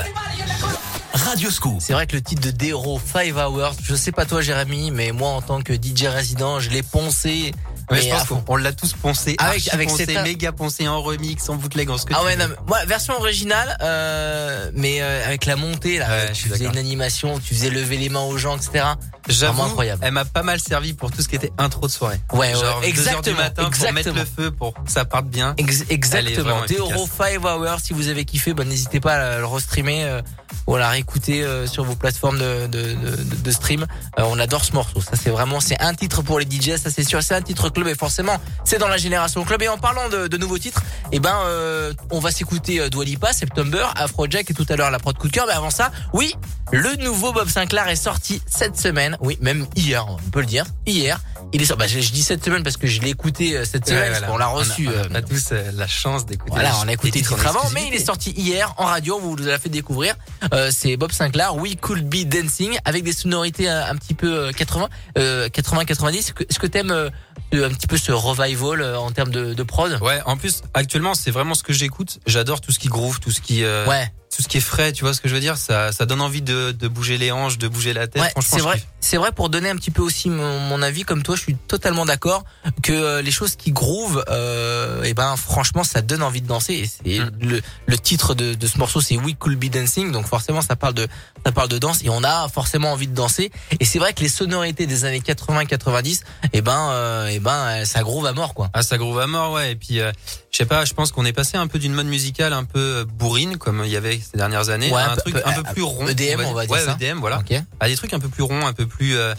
Radio 1.11 1.51
Scoop. 1.51 1.75
C'est 1.81 1.91
vrai 1.91 2.07
que 2.07 2.15
le 2.15 2.21
titre 2.21 2.43
de 2.43 2.51
Deoro 2.51 3.01
5 3.05 3.35
Hours, 3.35 3.73
je 3.83 3.95
sais 3.95 4.13
pas 4.13 4.25
toi 4.25 4.39
Jérémy, 4.41 4.91
mais 4.91 5.11
moi 5.11 5.31
en 5.31 5.41
tant 5.41 5.61
que 5.61 5.73
DJ 5.73 6.05
résident, 6.05 6.61
je 6.61 6.69
l'ai 6.69 6.83
poncé. 6.83 7.53
Mais 7.91 8.01
je 8.01 8.07
pense 8.09 8.27
qu'on 8.45 8.55
l'a 8.55 8.71
tous 8.71 8.93
poncé, 8.93 9.35
Avec- 9.39 9.55
archi 9.57 9.69
avec 9.71 9.89
poncé, 9.89 10.05
cette- 10.05 10.21
méga 10.23 10.51
poncé 10.53 10.87
en 10.87 11.01
remix, 11.01 11.49
en 11.49 11.55
bootleg, 11.55 11.89
en 11.89 11.97
ce 11.97 12.05
que 12.05 12.13
Ah 12.13 12.19
tu 12.19 12.25
ouais, 12.27 12.35
veux. 12.35 12.43
non, 12.43 12.47
mais 12.49 12.55
moi, 12.67 12.85
version 12.85 13.15
originale, 13.15 13.75
euh, 13.81 14.69
mais 14.75 15.01
euh, 15.01 15.25
avec 15.25 15.45
la 15.47 15.55
montée, 15.55 15.97
là, 15.97 16.07
Ouais, 16.07 16.27
je 16.33 16.43
tu 16.43 16.49
faisais 16.49 16.65
une 16.65 16.77
animation, 16.77 17.39
tu 17.39 17.55
faisais 17.55 17.71
lever 17.71 17.97
les 17.97 18.09
mains 18.09 18.21
aux 18.21 18.37
gens, 18.37 18.55
etc. 18.57 18.85
J'avoue, 19.29 19.53
Vraiment 19.53 19.69
incroyable. 19.69 20.01
elle 20.03 20.11
m'a 20.11 20.25
pas 20.25 20.43
mal 20.43 20.59
servi 20.59 20.93
pour 20.93 21.11
tout 21.11 21.21
ce 21.21 21.27
qui 21.27 21.35
était 21.35 21.51
intro 21.57 21.87
de 21.87 21.91
soirée. 21.91 22.19
Ouais, 22.33 22.39
ouais, 22.39 22.51
Genre 22.53 22.61
deux 22.61 22.67
heures 22.67 22.81
du 22.81 22.87
exactement, 22.87 23.37
matin 23.37 23.63
pour 23.63 23.69
mettre 23.93 24.09
exactement. 24.09 24.15
le 24.15 24.25
feu 24.43 24.51
pour 24.51 24.73
que 24.73 24.91
ça 24.91 25.05
parte 25.05 25.27
bien. 25.27 25.53
Ex- 25.57 25.85
exactement. 25.89 26.63
efficace. 26.65 27.09
5 27.17 27.45
Hours, 27.45 27.79
si 27.81 27.93
vous 27.93 28.07
avez 28.07 28.25
kiffé, 28.25 28.53
bah, 28.53 28.63
n'hésitez 28.65 28.99
pas 28.99 29.15
à 29.35 29.37
le 29.39 29.45
restreamer 29.45 30.03
euh, 30.03 30.21
ou 30.69 30.75
à 30.75 30.79
la 30.79 30.89
réécouter 30.89 31.43
euh, 31.43 31.65
sur 31.65 31.83
vos 31.83 31.95
plateformes 31.95 32.37
de, 32.37 32.67
de, 32.67 32.93
de, 32.93 33.35
de 33.43 33.51
stream. 33.51 33.87
Euh, 34.19 34.23
on 34.27 34.37
adore 34.37 34.63
ce 34.63 34.73
morceau. 34.73 35.01
Ça, 35.01 35.13
c'est 35.21 35.31
vraiment, 35.31 35.59
c'est 35.59 35.81
un 35.81 35.95
titre 35.95 36.21
pour 36.21 36.37
les 36.39 36.45
DJ, 36.45 36.75
ça 36.77 36.91
c'est 36.91 37.03
sûr. 37.03 37.23
C'est 37.23 37.33
un 37.33 37.41
titre 37.41 37.69
club 37.69 37.87
et 37.87 37.95
forcément, 37.95 38.37
c'est 38.63 38.77
dans 38.77 38.87
la 38.87 38.97
génération 38.97 39.43
club. 39.43 39.63
Et 39.63 39.67
en 39.67 39.79
parlant 39.79 40.07
de, 40.09 40.27
de 40.27 40.37
nouveaux 40.37 40.59
titres, 40.59 40.83
eh 41.11 41.19
ben, 41.19 41.33
euh, 41.45 41.91
on 42.11 42.19
va 42.19 42.29
s'écouter 42.29 42.79
euh, 42.79 42.89
Dua 42.89 43.03
Lipa, 43.03 43.33
September, 43.33 43.87
Afrojack 43.95 44.51
et 44.51 44.53
tout 44.53 44.65
à 44.69 44.75
l'heure 44.75 44.91
la 44.91 44.99
prod 44.99 45.17
coup 45.17 45.27
de 45.27 45.33
cœur. 45.33 45.47
Mais 45.47 45.53
avant 45.53 45.71
ça, 45.71 45.91
oui, 46.13 46.35
le 46.71 46.95
nouveau 46.97 47.33
Bob 47.33 47.49
Sinclair 47.49 47.87
est 47.87 47.95
sorti 47.95 48.39
cette 48.45 48.77
semaine. 48.79 49.17
Oui, 49.21 49.39
même 49.41 49.65
hier, 49.75 50.05
on 50.07 50.17
peut 50.29 50.41
le 50.41 50.45
dire. 50.45 50.65
Hier, 50.85 51.19
il 51.51 51.63
est 51.63 51.65
sorti. 51.65 51.79
Bah, 51.79 51.87
je, 51.87 51.99
je 51.99 52.11
dis 52.11 52.21
cette 52.21 52.45
semaine 52.45 52.61
parce 52.61 52.77
que 52.77 52.85
je 52.85 53.01
l'ai 53.01 53.09
écouté 53.09 53.57
euh, 53.57 53.65
cette 53.65 53.87
semaine. 53.87 54.03
Ouais, 54.03 54.19
parce 54.19 54.21
l'a 54.21 54.31
On 54.33 54.39
a- 54.39 54.45
reçu. 54.45 54.87
On 55.09 55.15
a, 55.15 55.21
tous 55.23 55.51
la 55.73 55.87
chance 55.87 56.27
d'écouter. 56.27 56.51
voilà, 56.53 56.73
on 56.83 56.87
a 56.87 56.93
écouté 56.93 57.19
le 57.21 57.25
titre 57.25 57.47
avant, 57.47 57.67
mais 57.73 57.85
il 57.87 57.95
est 57.95 58.05
sorti 58.05 58.29
hier 58.31 58.71
en 58.77 58.85
radio. 58.85 59.17
Vous 59.19 59.35
nous 59.35 59.45
l'a 59.45 59.57
fait 59.57 59.69
découvrir. 59.69 60.13
Euh, 60.53 60.58
c'est 60.71 60.97
Bob 60.97 61.11
Sinclair, 61.11 61.55
We 61.55 61.75
Could 61.79 62.07
Be 62.09 62.23
Dancing, 62.27 62.77
avec 62.85 63.03
des 63.03 63.13
sonorités 63.13 63.69
euh, 63.69 63.85
un 63.85 63.95
petit 63.95 64.13
peu 64.13 64.47
euh, 64.47 64.51
80, 64.51 64.89
euh, 65.17 65.49
80, 65.49 65.85
90. 65.85 66.17
Est-ce 66.19 66.33
que, 66.33 66.43
est-ce 66.43 66.59
que 66.59 66.67
t'aimes 66.67 66.91
euh, 66.91 67.09
euh, 67.53 67.67
un 67.67 67.69
petit 67.69 67.87
peu 67.87 67.97
ce 67.97 68.11
revival 68.11 68.81
euh, 68.81 68.99
en 68.99 69.11
termes 69.11 69.31
de, 69.31 69.53
de 69.53 69.63
prod? 69.63 69.97
Ouais, 70.01 70.21
en 70.25 70.37
plus, 70.37 70.61
actuellement, 70.73 71.13
c'est 71.13 71.31
vraiment 71.31 71.53
ce 71.55 71.63
que 71.63 71.73
j'écoute. 71.73 72.19
J'adore 72.27 72.61
tout 72.61 72.71
ce 72.71 72.79
qui 72.79 72.87
groove, 72.87 73.19
tout 73.19 73.31
ce 73.31 73.41
qui, 73.41 73.63
euh, 73.63 73.85
Ouais. 73.87 74.11
Tout 74.39 74.43
ce 74.43 74.47
qui 74.47 74.59
est 74.59 74.61
frais. 74.61 74.93
Tu 74.93 75.03
vois 75.03 75.13
ce 75.13 75.19
que 75.19 75.27
je 75.27 75.33
veux 75.33 75.41
dire 75.41 75.57
Ça, 75.57 75.91
ça 75.91 76.05
donne 76.05 76.21
envie 76.21 76.41
de, 76.41 76.71
de 76.71 76.87
bouger 76.87 77.17
les 77.17 77.29
hanches, 77.29 77.57
de 77.57 77.67
bouger 77.67 77.91
la 77.91 78.07
tête. 78.07 78.21
Ouais, 78.21 78.31
c'est 78.39 78.61
vrai. 78.61 78.81
C'est 79.01 79.17
vrai 79.17 79.33
pour 79.33 79.49
donner 79.49 79.69
un 79.69 79.75
petit 79.75 79.91
peu 79.91 80.01
aussi 80.01 80.29
mon, 80.29 80.59
mon 80.59 80.81
avis 80.81 81.03
comme 81.03 81.23
toi, 81.23 81.35
je 81.35 81.41
suis 81.41 81.55
totalement 81.55 82.05
d'accord 82.05 82.45
que 82.81 82.93
euh, 82.93 83.21
les 83.21 83.31
choses 83.31 83.57
qui 83.57 83.71
groove, 83.73 84.23
euh, 84.29 85.03
et 85.03 85.13
ben 85.13 85.35
franchement, 85.35 85.83
ça 85.83 86.01
donne 86.01 86.23
envie 86.23 86.41
de 86.41 86.47
danser. 86.47 86.73
Et 86.75 86.85
c'est 86.87 87.19
Mm. 87.19 87.31
le, 87.41 87.61
le 87.87 87.97
titre 87.97 88.33
de, 88.33 88.53
de 88.53 88.67
ce 88.67 88.77
morceau, 88.77 89.01
c'est 89.01 89.17
We 89.17 89.35
Could 89.37 89.57
Be 89.59 89.65
Dancing, 89.69 90.11
donc 90.13 90.25
forcément 90.25 90.61
ça 90.61 90.75
parle 90.77 90.93
de 90.93 91.07
ça 91.45 91.51
parle 91.51 91.67
de 91.69 91.77
danse 91.77 92.01
et 92.03 92.09
on 92.09 92.23
a 92.23 92.47
forcément 92.49 92.91
envie 92.93 93.07
de 93.07 93.15
danser. 93.15 93.51
Et 93.79 93.85
c'est 93.85 93.99
vrai 93.99 94.13
que 94.13 94.21
les 94.21 94.29
sonorités 94.29 94.85
des 94.87 95.03
années 95.05 95.19
80-90, 95.21 96.21
et 96.53 96.61
ben, 96.61 96.89
euh, 96.91 97.27
et 97.27 97.39
ben, 97.39 97.51
euh, 97.81 97.85
ça 97.85 98.03
groove 98.03 98.25
à 98.25 98.31
mort 98.33 98.53
quoi. 98.53 98.69
Ah, 98.73 98.83
ça 98.83 98.97
groove 98.97 99.19
à 99.19 99.27
mort, 99.27 99.53
ouais. 99.53 99.71
Et 99.73 99.75
puis, 99.75 99.99
euh, 99.99 100.11
je 100.51 100.57
sais 100.57 100.65
pas, 100.65 100.83
je 100.85 100.93
pense 100.93 101.11
qu'on 101.11 101.25
est 101.25 101.33
passé 101.33 101.57
un 101.57 101.67
peu 101.67 101.79
d'une 101.79 101.93
mode 101.93 102.07
musicale 102.07 102.53
un 102.53 102.63
peu 102.63 102.79
euh, 102.79 103.05
bourrine, 103.05 103.57
comme 103.57 103.83
il 103.85 103.91
y 103.91 103.97
avait 103.97 104.19
ces 104.19 104.37
dernières 104.37 104.69
années, 104.69 104.91
Ouais, 104.91 105.01
à 105.01 105.11
un 105.11 105.15
peu- 105.15 105.21
truc 105.21 105.33
peu- 105.35 105.41
un 105.45 105.51
peu 105.53 105.59
euh, 105.69 105.73
plus 105.73 105.83
rond. 105.83 106.07
EDM, 106.07 106.41
on 106.45 106.53
va 106.53 106.65
dire 106.65 106.71
ouais, 106.71 106.81
ça. 106.85 106.97
EDM, 106.99 107.19
voilà. 107.19 107.39
Ok. 107.39 107.55
À 107.79 107.87
des 107.87 107.95
trucs 107.95 108.13
un 108.13 108.19
peu 108.19 108.29
plus 108.29 108.43
ronds, 108.43 108.65
un 108.65 108.73
peu 108.73 108.87
plus, 108.87 109.15
euh, 109.15 109.33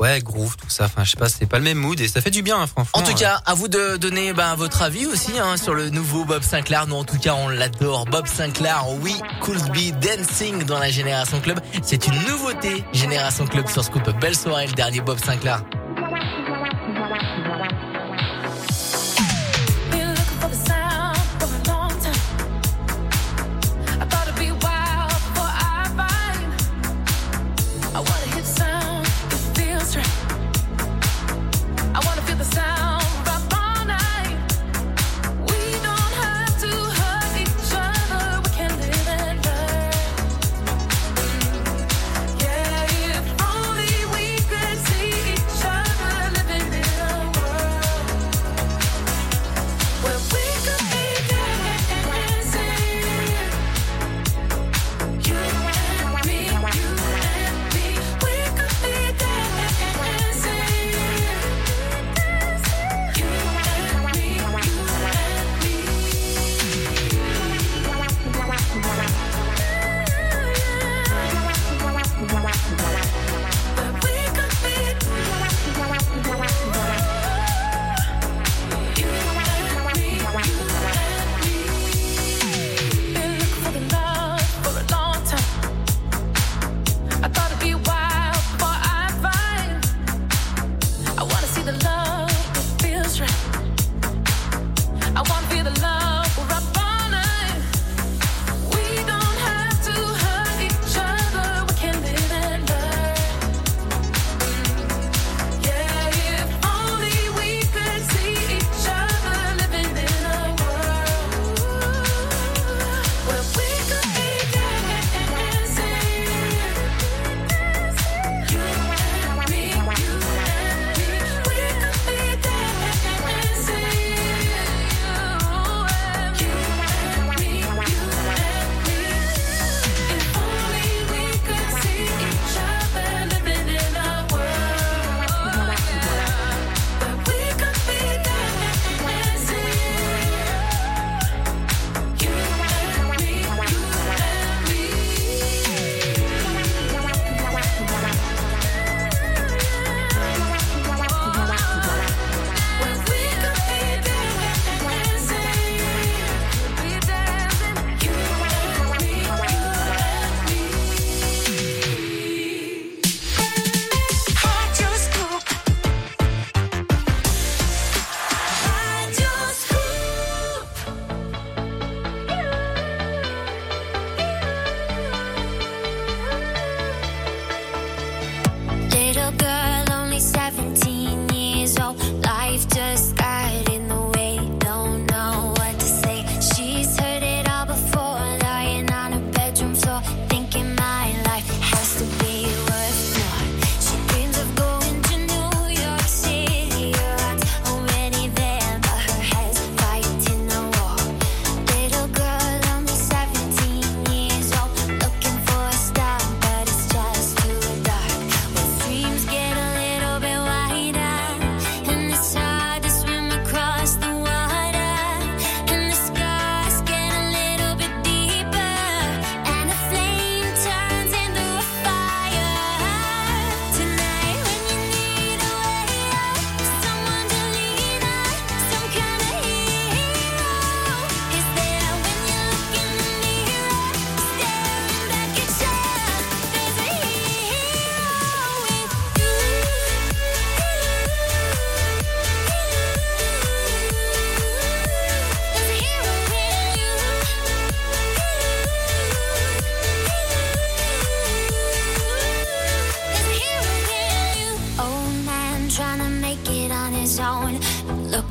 ouais, 0.00 0.20
groove, 0.20 0.56
tout 0.56 0.68
ça. 0.68 0.86
Enfin, 0.86 1.04
je 1.04 1.12
sais 1.12 1.16
pas, 1.16 1.28
c'est 1.28 1.46
pas 1.46 1.58
le 1.58 1.64
même 1.64 1.78
mood 1.78 2.00
et 2.00 2.08
ça 2.08 2.20
fait 2.20 2.30
du 2.32 2.42
bien, 2.42 2.60
hein, 2.60 2.66
franchement. 2.66 3.00
En 3.00 3.02
tout 3.02 3.14
cas, 3.14 3.40
à 3.46 3.54
vous 3.54 3.68
de 3.68 3.96
donner 3.96 4.32
ben, 4.32 4.56
votre 4.56 4.82
avis 4.82 5.06
aussi 5.06 5.38
hein, 5.38 5.56
sur 5.56 5.72
le 5.72 5.88
nouveau 5.90 6.24
Bob 6.24 6.42
Sinclair. 6.42 6.86
Nous, 6.88 6.96
en 6.96 7.04
tout 7.04 7.18
cas, 7.18 7.34
on 7.34 7.48
l'adore. 7.48 8.04
Bob 8.06 8.26
Sinclair, 8.26 8.84
oui, 9.02 9.14
Could 9.40 9.62
Be 9.72 9.92
Dancing 10.00 10.64
dans 10.64 10.80
la 10.80 10.90
Génération 10.90 11.40
Club. 11.40 11.60
C'est 11.82 12.06
une 12.08 12.20
nouveauté, 12.26 12.84
Génération 12.92 13.46
Club 13.46 13.68
sur 13.68 13.84
Scoop. 13.84 14.10
Belle 14.20 14.36
soirée, 14.36 14.66
le 14.66 14.72
dernier 14.72 15.00
Bob 15.00 15.18
Sinclair. 15.24 15.62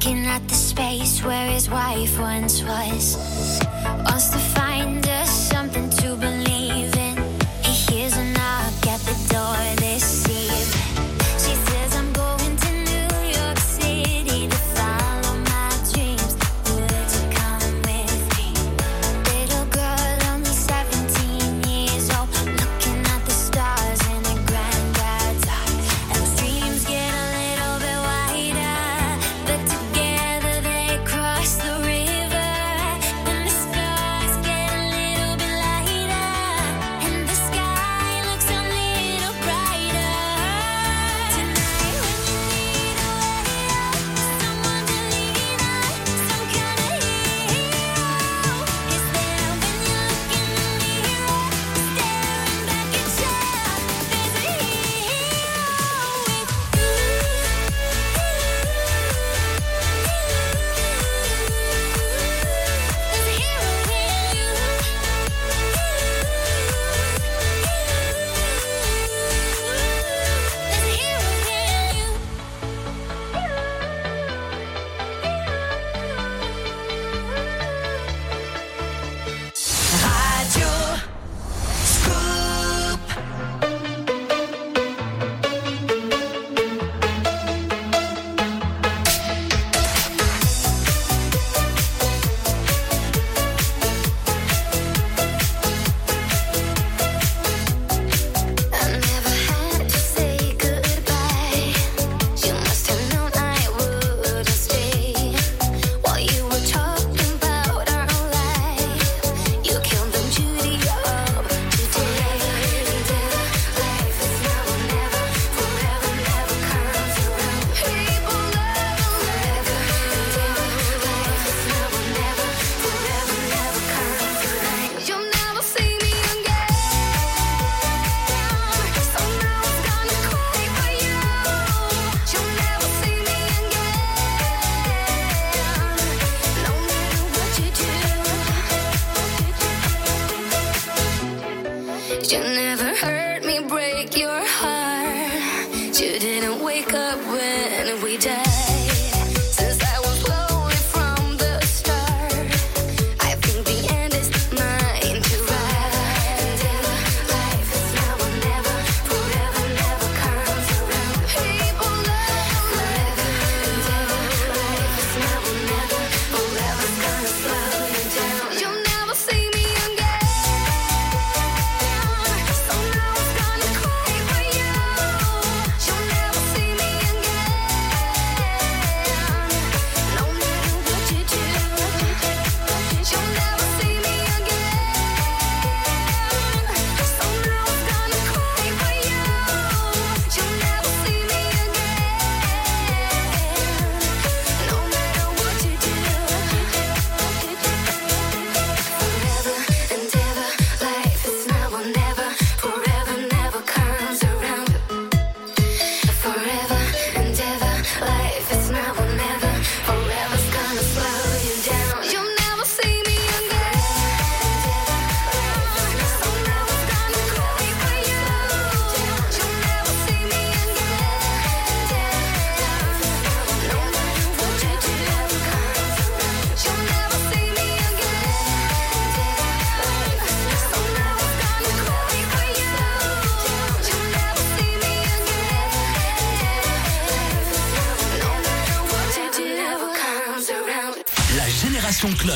Looking 0.06 0.28
at 0.28 0.48
the 0.48 0.54
space 0.54 1.24
where 1.24 1.50
his 1.50 1.68
wife 1.68 2.20
once 2.20 2.62
was. 2.62 3.18
Wants 4.06 4.30
to 4.30 4.38
find 4.38 5.04
us 5.08 5.50
something 5.50 5.85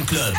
Club. 0.00 0.34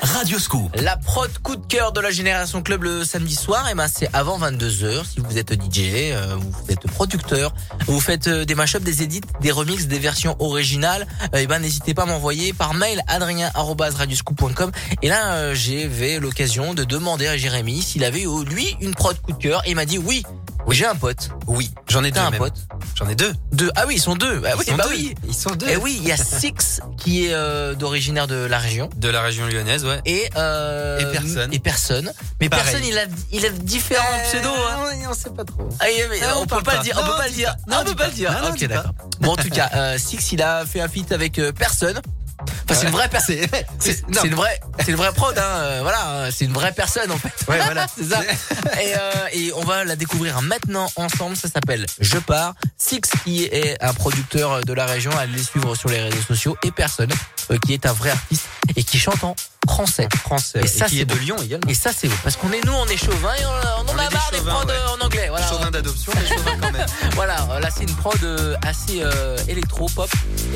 Radio 0.00 0.38
Scoop. 0.38 0.70
La 0.76 0.96
prod 0.96 1.28
coup 1.42 1.56
de 1.56 1.66
cœur 1.66 1.90
de 1.90 2.00
la 2.00 2.12
Génération 2.12 2.62
Club 2.62 2.84
le 2.84 3.04
samedi 3.04 3.34
soir, 3.34 3.68
et 3.68 3.74
ben 3.74 3.88
c'est 3.88 4.08
avant 4.12 4.38
22h. 4.38 5.04
Si 5.04 5.18
vous 5.18 5.38
êtes 5.38 5.52
DJ, 5.52 6.12
euh, 6.12 6.36
vous 6.36 6.72
êtes 6.72 6.86
producteur, 6.86 7.52
vous 7.86 7.98
faites 7.98 8.28
euh, 8.28 8.44
des 8.44 8.54
mashups, 8.54 8.84
des 8.84 9.02
edits, 9.02 9.22
des 9.40 9.50
remixes, 9.50 9.86
des 9.86 9.98
versions 9.98 10.36
originales, 10.38 11.08
euh, 11.34 11.38
et 11.38 11.48
ben 11.48 11.58
n'hésitez 11.58 11.94
pas 11.94 12.04
à 12.04 12.06
m'envoyer 12.06 12.52
par 12.52 12.74
mail 12.74 13.02
adrien@radioscoop.com. 13.08 14.70
Et 15.02 15.08
là, 15.08 15.52
j'ai 15.54 16.20
l'occasion 16.20 16.74
de 16.74 16.84
demander 16.84 17.26
à 17.26 17.36
Jérémy 17.36 17.82
s'il 17.82 18.04
avait 18.04 18.24
lui 18.46 18.76
une 18.80 18.94
prod 18.94 19.20
coup 19.20 19.32
de 19.32 19.38
cœur, 19.38 19.62
et 19.66 19.70
il 19.70 19.74
m'a 19.74 19.84
dit 19.84 19.98
oui. 19.98 20.22
J'ai 20.70 20.86
un 20.86 20.94
pote. 20.94 21.30
Oui, 21.46 21.70
j'en 21.88 22.04
ai 22.04 22.10
deux. 22.10 22.20
un 22.20 22.30
même. 22.30 22.38
pote. 22.38 22.54
J'en 22.94 23.08
ai 23.08 23.14
deux. 23.14 23.32
Deux. 23.52 23.70
Ah 23.74 23.84
oui, 23.86 23.94
ils 23.96 24.00
sont 24.00 24.14
deux. 24.14 24.42
Ah 24.44 24.50
Ils 24.54 24.58
oui, 24.58 24.64
sont 24.66 24.76
bah 24.76 24.84
deux. 24.84 24.90
oui. 24.94 25.14
Ils 25.26 25.34
sont 25.34 25.50
deux. 25.50 25.68
Et 25.68 25.76
oui, 25.76 25.96
il 26.00 26.06
y 26.06 26.12
a 26.12 26.16
Six 26.16 26.80
qui 26.96 27.26
est 27.26 27.32
euh, 27.34 27.74
d'originaire 27.74 28.26
de 28.26 28.36
la 28.36 28.58
région. 28.58 28.88
De 28.96 29.08
la 29.08 29.22
région 29.22 29.46
lyonnaise, 29.46 29.84
ouais. 29.84 30.00
Et, 30.04 30.28
euh, 30.36 30.98
Et 30.98 31.12
personne. 31.12 31.52
Et 31.54 31.58
personne. 31.58 32.12
Mais 32.40 32.48
Pareil. 32.48 32.64
personne, 32.64 32.84
il 32.86 32.98
a, 32.98 33.02
il 33.32 33.46
a 33.46 33.50
différents 33.50 34.04
pseudos. 34.24 34.50
Hein. 34.70 35.08
on 35.08 35.14
sait 35.14 35.30
pas 35.30 35.44
trop. 35.44 35.68
Ah, 35.80 35.86
mais 36.10 36.20
on, 36.36 36.42
on 36.42 36.46
peut 36.46 36.62
pas 36.62 36.76
le 36.76 36.82
dire. 36.82 36.98
On 37.02 37.06
peut 37.06 37.16
pas 37.16 37.28
le 37.28 37.34
dire. 37.34 37.54
Non, 37.66 37.78
on 37.80 37.84
peut 37.84 37.94
pas 37.96 38.06
le 38.08 38.12
dire. 38.12 38.30
Ok, 38.50 38.64
d'accord. 38.66 38.92
Bon, 39.20 39.32
en 39.32 39.36
tout 39.36 39.48
cas, 39.50 39.70
euh, 39.74 39.98
Six, 39.98 40.32
il 40.32 40.42
a 40.42 40.64
fait 40.66 40.80
un 40.80 40.88
feat 40.88 41.12
avec 41.12 41.38
euh, 41.38 41.50
personne. 41.52 42.00
Enfin, 42.40 42.74
c'est 42.80 42.86
une 42.86 42.92
vraie 42.92 43.08
personne. 43.08 43.36
C'est- 43.78 44.02
une 44.24 44.34
vraie, 44.34 44.60
c'est 44.80 44.90
une 44.90 44.96
vraie 44.96 45.12
prod. 45.12 45.36
Hein. 45.36 45.42
euh, 45.42 45.78
Voilà, 45.82 46.24
hein, 46.26 46.30
c'est 46.30 46.44
une 46.44 46.52
vraie 46.52 46.72
personne 46.72 47.10
en 47.10 47.18
fait. 47.18 47.32
Ouais, 47.48 47.58
voilà. 47.64 47.86
c'est 47.94 48.04
ça. 48.04 48.20
Et, 48.80 48.94
euh, 48.96 49.10
et 49.32 49.52
on 49.54 49.64
va 49.64 49.84
la 49.84 49.96
découvrir 49.96 50.40
maintenant 50.42 50.88
ensemble. 50.96 51.36
Ça 51.36 51.48
s'appelle 51.48 51.86
Je 52.00 52.18
pars. 52.18 52.54
Six 52.76 53.00
qui 53.24 53.44
est 53.44 53.82
un 53.82 53.92
producteur 53.92 54.60
de 54.64 54.72
la 54.72 54.86
région. 54.86 55.10
Allez 55.18 55.32
les 55.32 55.42
suivre 55.42 55.74
sur 55.74 55.88
les 55.88 56.00
réseaux 56.00 56.22
sociaux. 56.26 56.56
Et 56.62 56.70
personne 56.70 57.10
euh, 57.50 57.58
qui 57.66 57.74
est 57.74 57.86
un 57.86 57.92
vrai 57.92 58.10
artiste 58.10 58.44
et 58.76 58.84
qui 58.84 58.98
chante 58.98 59.22
en 59.24 59.34
français. 59.66 60.08
Français. 60.22 60.60
Et 60.62 60.66
ça, 60.66 60.86
qui 60.86 60.96
c'est 60.96 61.02
est 61.02 61.04
de. 61.04 61.14
Lyon 61.14 61.36
également. 61.42 61.68
Et 61.68 61.74
ça 61.74 61.90
c'est 61.92 62.08
beau 62.08 62.14
parce 62.22 62.36
qu'on 62.36 62.50
est 62.52 62.64
nous 62.64 62.72
on 62.72 62.86
est 62.86 62.96
chauvin 62.96 63.34
et 63.34 63.44
on, 63.44 63.48
on 63.48 63.88
en 63.90 63.94
On 63.94 63.98
a 63.98 64.04
est 64.04 64.08
des 64.08 64.14
marre 64.14 64.30
des 64.32 64.38
prods 64.38 64.64
ouais. 64.66 64.72
euh, 64.72 64.96
en 65.00 65.04
anglais. 65.04 65.26
Voilà. 65.28 65.48
Chauvin 65.48 65.70
d'adoption, 65.70 66.12
mais 66.14 66.26
chauvin 66.28 66.56
quand 66.60 66.72
même. 66.72 66.86
Voilà, 67.14 67.48
euh, 67.50 67.60
là 67.60 67.68
c'est 67.74 67.82
une 67.84 67.94
prod 67.96 68.22
euh, 68.22 68.56
assez 68.64 69.02
euh, 69.02 69.36
électro 69.48 69.86
pop 69.94 70.10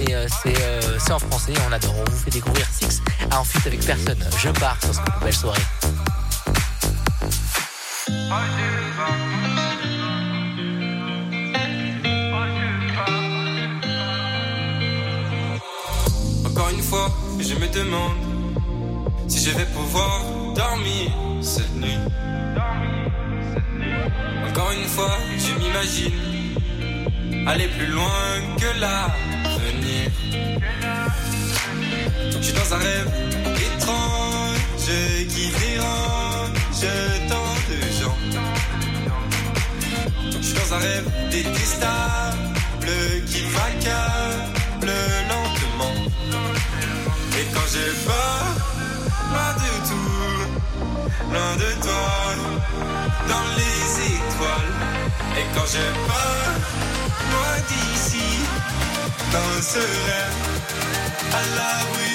et 0.07 0.15
euh, 0.15 0.27
c'est 0.43 0.57
euh, 0.63 0.99
c'est 0.99 1.13
en 1.13 1.19
français, 1.19 1.53
on 1.69 1.73
adore. 1.73 1.95
On 1.99 2.11
vous 2.11 2.19
fait 2.19 2.31
découvrir 2.31 2.67
Six 2.73 3.01
à 3.31 3.41
en 3.41 3.45
avec 3.67 3.81
personne. 3.85 4.25
Je 4.39 4.49
pars 4.51 4.79
sur 4.83 4.95
cette 4.95 5.05
belle 5.23 5.35
soirée. 5.35 5.61
Encore 16.47 16.69
une 16.71 16.83
fois, 16.83 17.09
je 17.41 17.55
me 17.55 17.69
demande 17.69 18.32
si 19.33 19.49
je 19.49 19.57
vais 19.57 19.65
pouvoir 19.65 20.21
dormir 20.55 21.11
cette 21.41 21.75
nuit. 21.77 21.99
Encore 24.49 24.73
une 24.73 24.89
fois, 24.95 25.17
je 25.39 25.53
m'imagine 25.59 27.47
aller 27.47 27.69
plus 27.69 27.87
loin 27.87 28.25
que 28.61 28.71
l'avenir. 28.83 30.11
Je 32.31 32.43
suis 32.43 32.53
dans 32.53 32.75
un 32.75 32.79
rêve 32.89 33.11
étrange 33.69 34.91
qui 35.33 35.45
dérange 35.63 36.53
tant 37.31 37.53
de 37.71 37.79
gens. 37.99 38.19
Je 40.31 40.47
suis 40.47 40.57
dans 40.61 40.75
un 40.75 40.79
rêve 40.79 41.09
détestable 41.31 42.37
qui 43.31 43.41
m'accable 43.55 44.93
lentement. 45.31 45.97
Et 47.39 47.45
quand 47.55 47.69
j'ai 47.73 47.93
peur, 48.07 48.63
loin 49.33 49.53
de 49.65 49.73
tout, 49.89 50.13
loin 51.33 51.53
de 51.57 51.71
toi, 51.83 52.13
dans 53.29 53.49
les 53.59 53.83
étoiles. 54.15 54.73
Et 55.39 55.47
quand 55.55 55.67
j'ai 55.73 55.91
peur, 56.09 56.45
loin 57.33 57.57
d'ici, 57.69 58.31
dans 59.33 59.63
ce 59.63 59.79
rêve, 60.07 60.41
à 61.33 61.43
l'abri, 61.57 62.13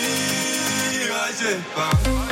ouais, 1.11 1.33
je 1.39 1.51
pars. 1.75 2.26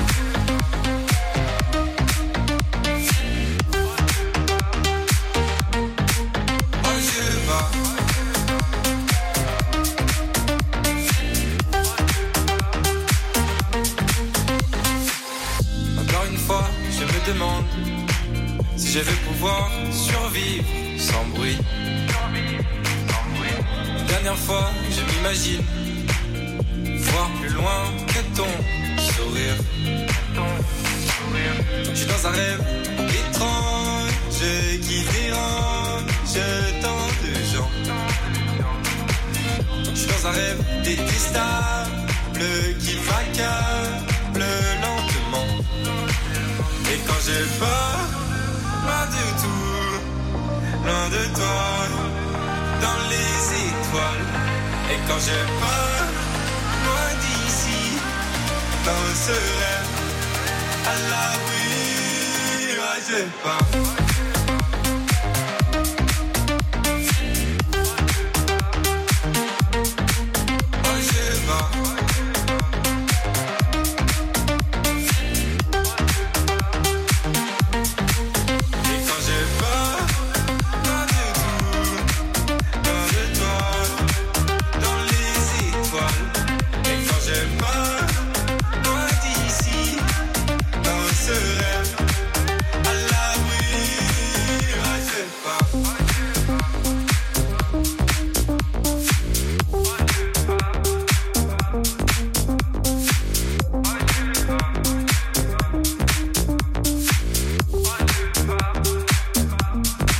Demande 17.27 17.65
si 18.77 18.91
je 18.91 18.99
vais 18.99 19.19
pouvoir 19.27 19.69
survivre 19.91 20.65
sans 20.97 21.25
bruit. 21.35 21.57
Dernière 24.07 24.37
fois, 24.37 24.69
je 24.91 25.01
m'imagine 25.13 25.61
voir 26.97 27.29
plus 27.41 27.49
loin 27.49 27.81
que 28.07 28.37
ton 28.37 28.51
sourire. 28.99 29.57
Je 31.89 31.95
suis 31.95 32.07
dans 32.07 32.27
un 32.27 32.31
rêve 32.31 32.63
étrange 33.09 34.11
qui 34.81 35.03
dérange 35.13 36.05
tant 36.81 37.07
de 37.23 37.33
gens. 37.53 37.71
Je 39.93 39.99
suis 39.99 40.07
dans 40.07 40.27
un 40.27 40.31
rêve 40.31 40.59
détestable 40.83 41.91
qui 42.79 42.95
m'accable 43.07 44.45
lentement. 44.83 45.63
Et 46.91 46.99
quand 47.07 47.21
j'ai 47.25 47.45
peur, 47.59 47.97
loin 48.85 49.05
de 49.15 49.23
tout, 49.41 50.85
loin 50.85 51.07
de 51.09 51.23
toi, 51.33 51.65
dans 52.81 53.01
les 53.09 53.31
étoiles. 53.67 54.27
Et 54.91 54.99
quand 55.07 55.19
j'ai 55.25 55.45
peur, 55.63 55.97
loin 56.85 57.09
d'ici, 57.21 57.97
dans 58.85 59.07
ce 59.25 59.31
rêve, 59.59 59.91
à 60.85 60.95
l'abri, 61.09 61.67
ouais, 62.79 63.01
je 63.09 63.19
pars. 63.43 64.14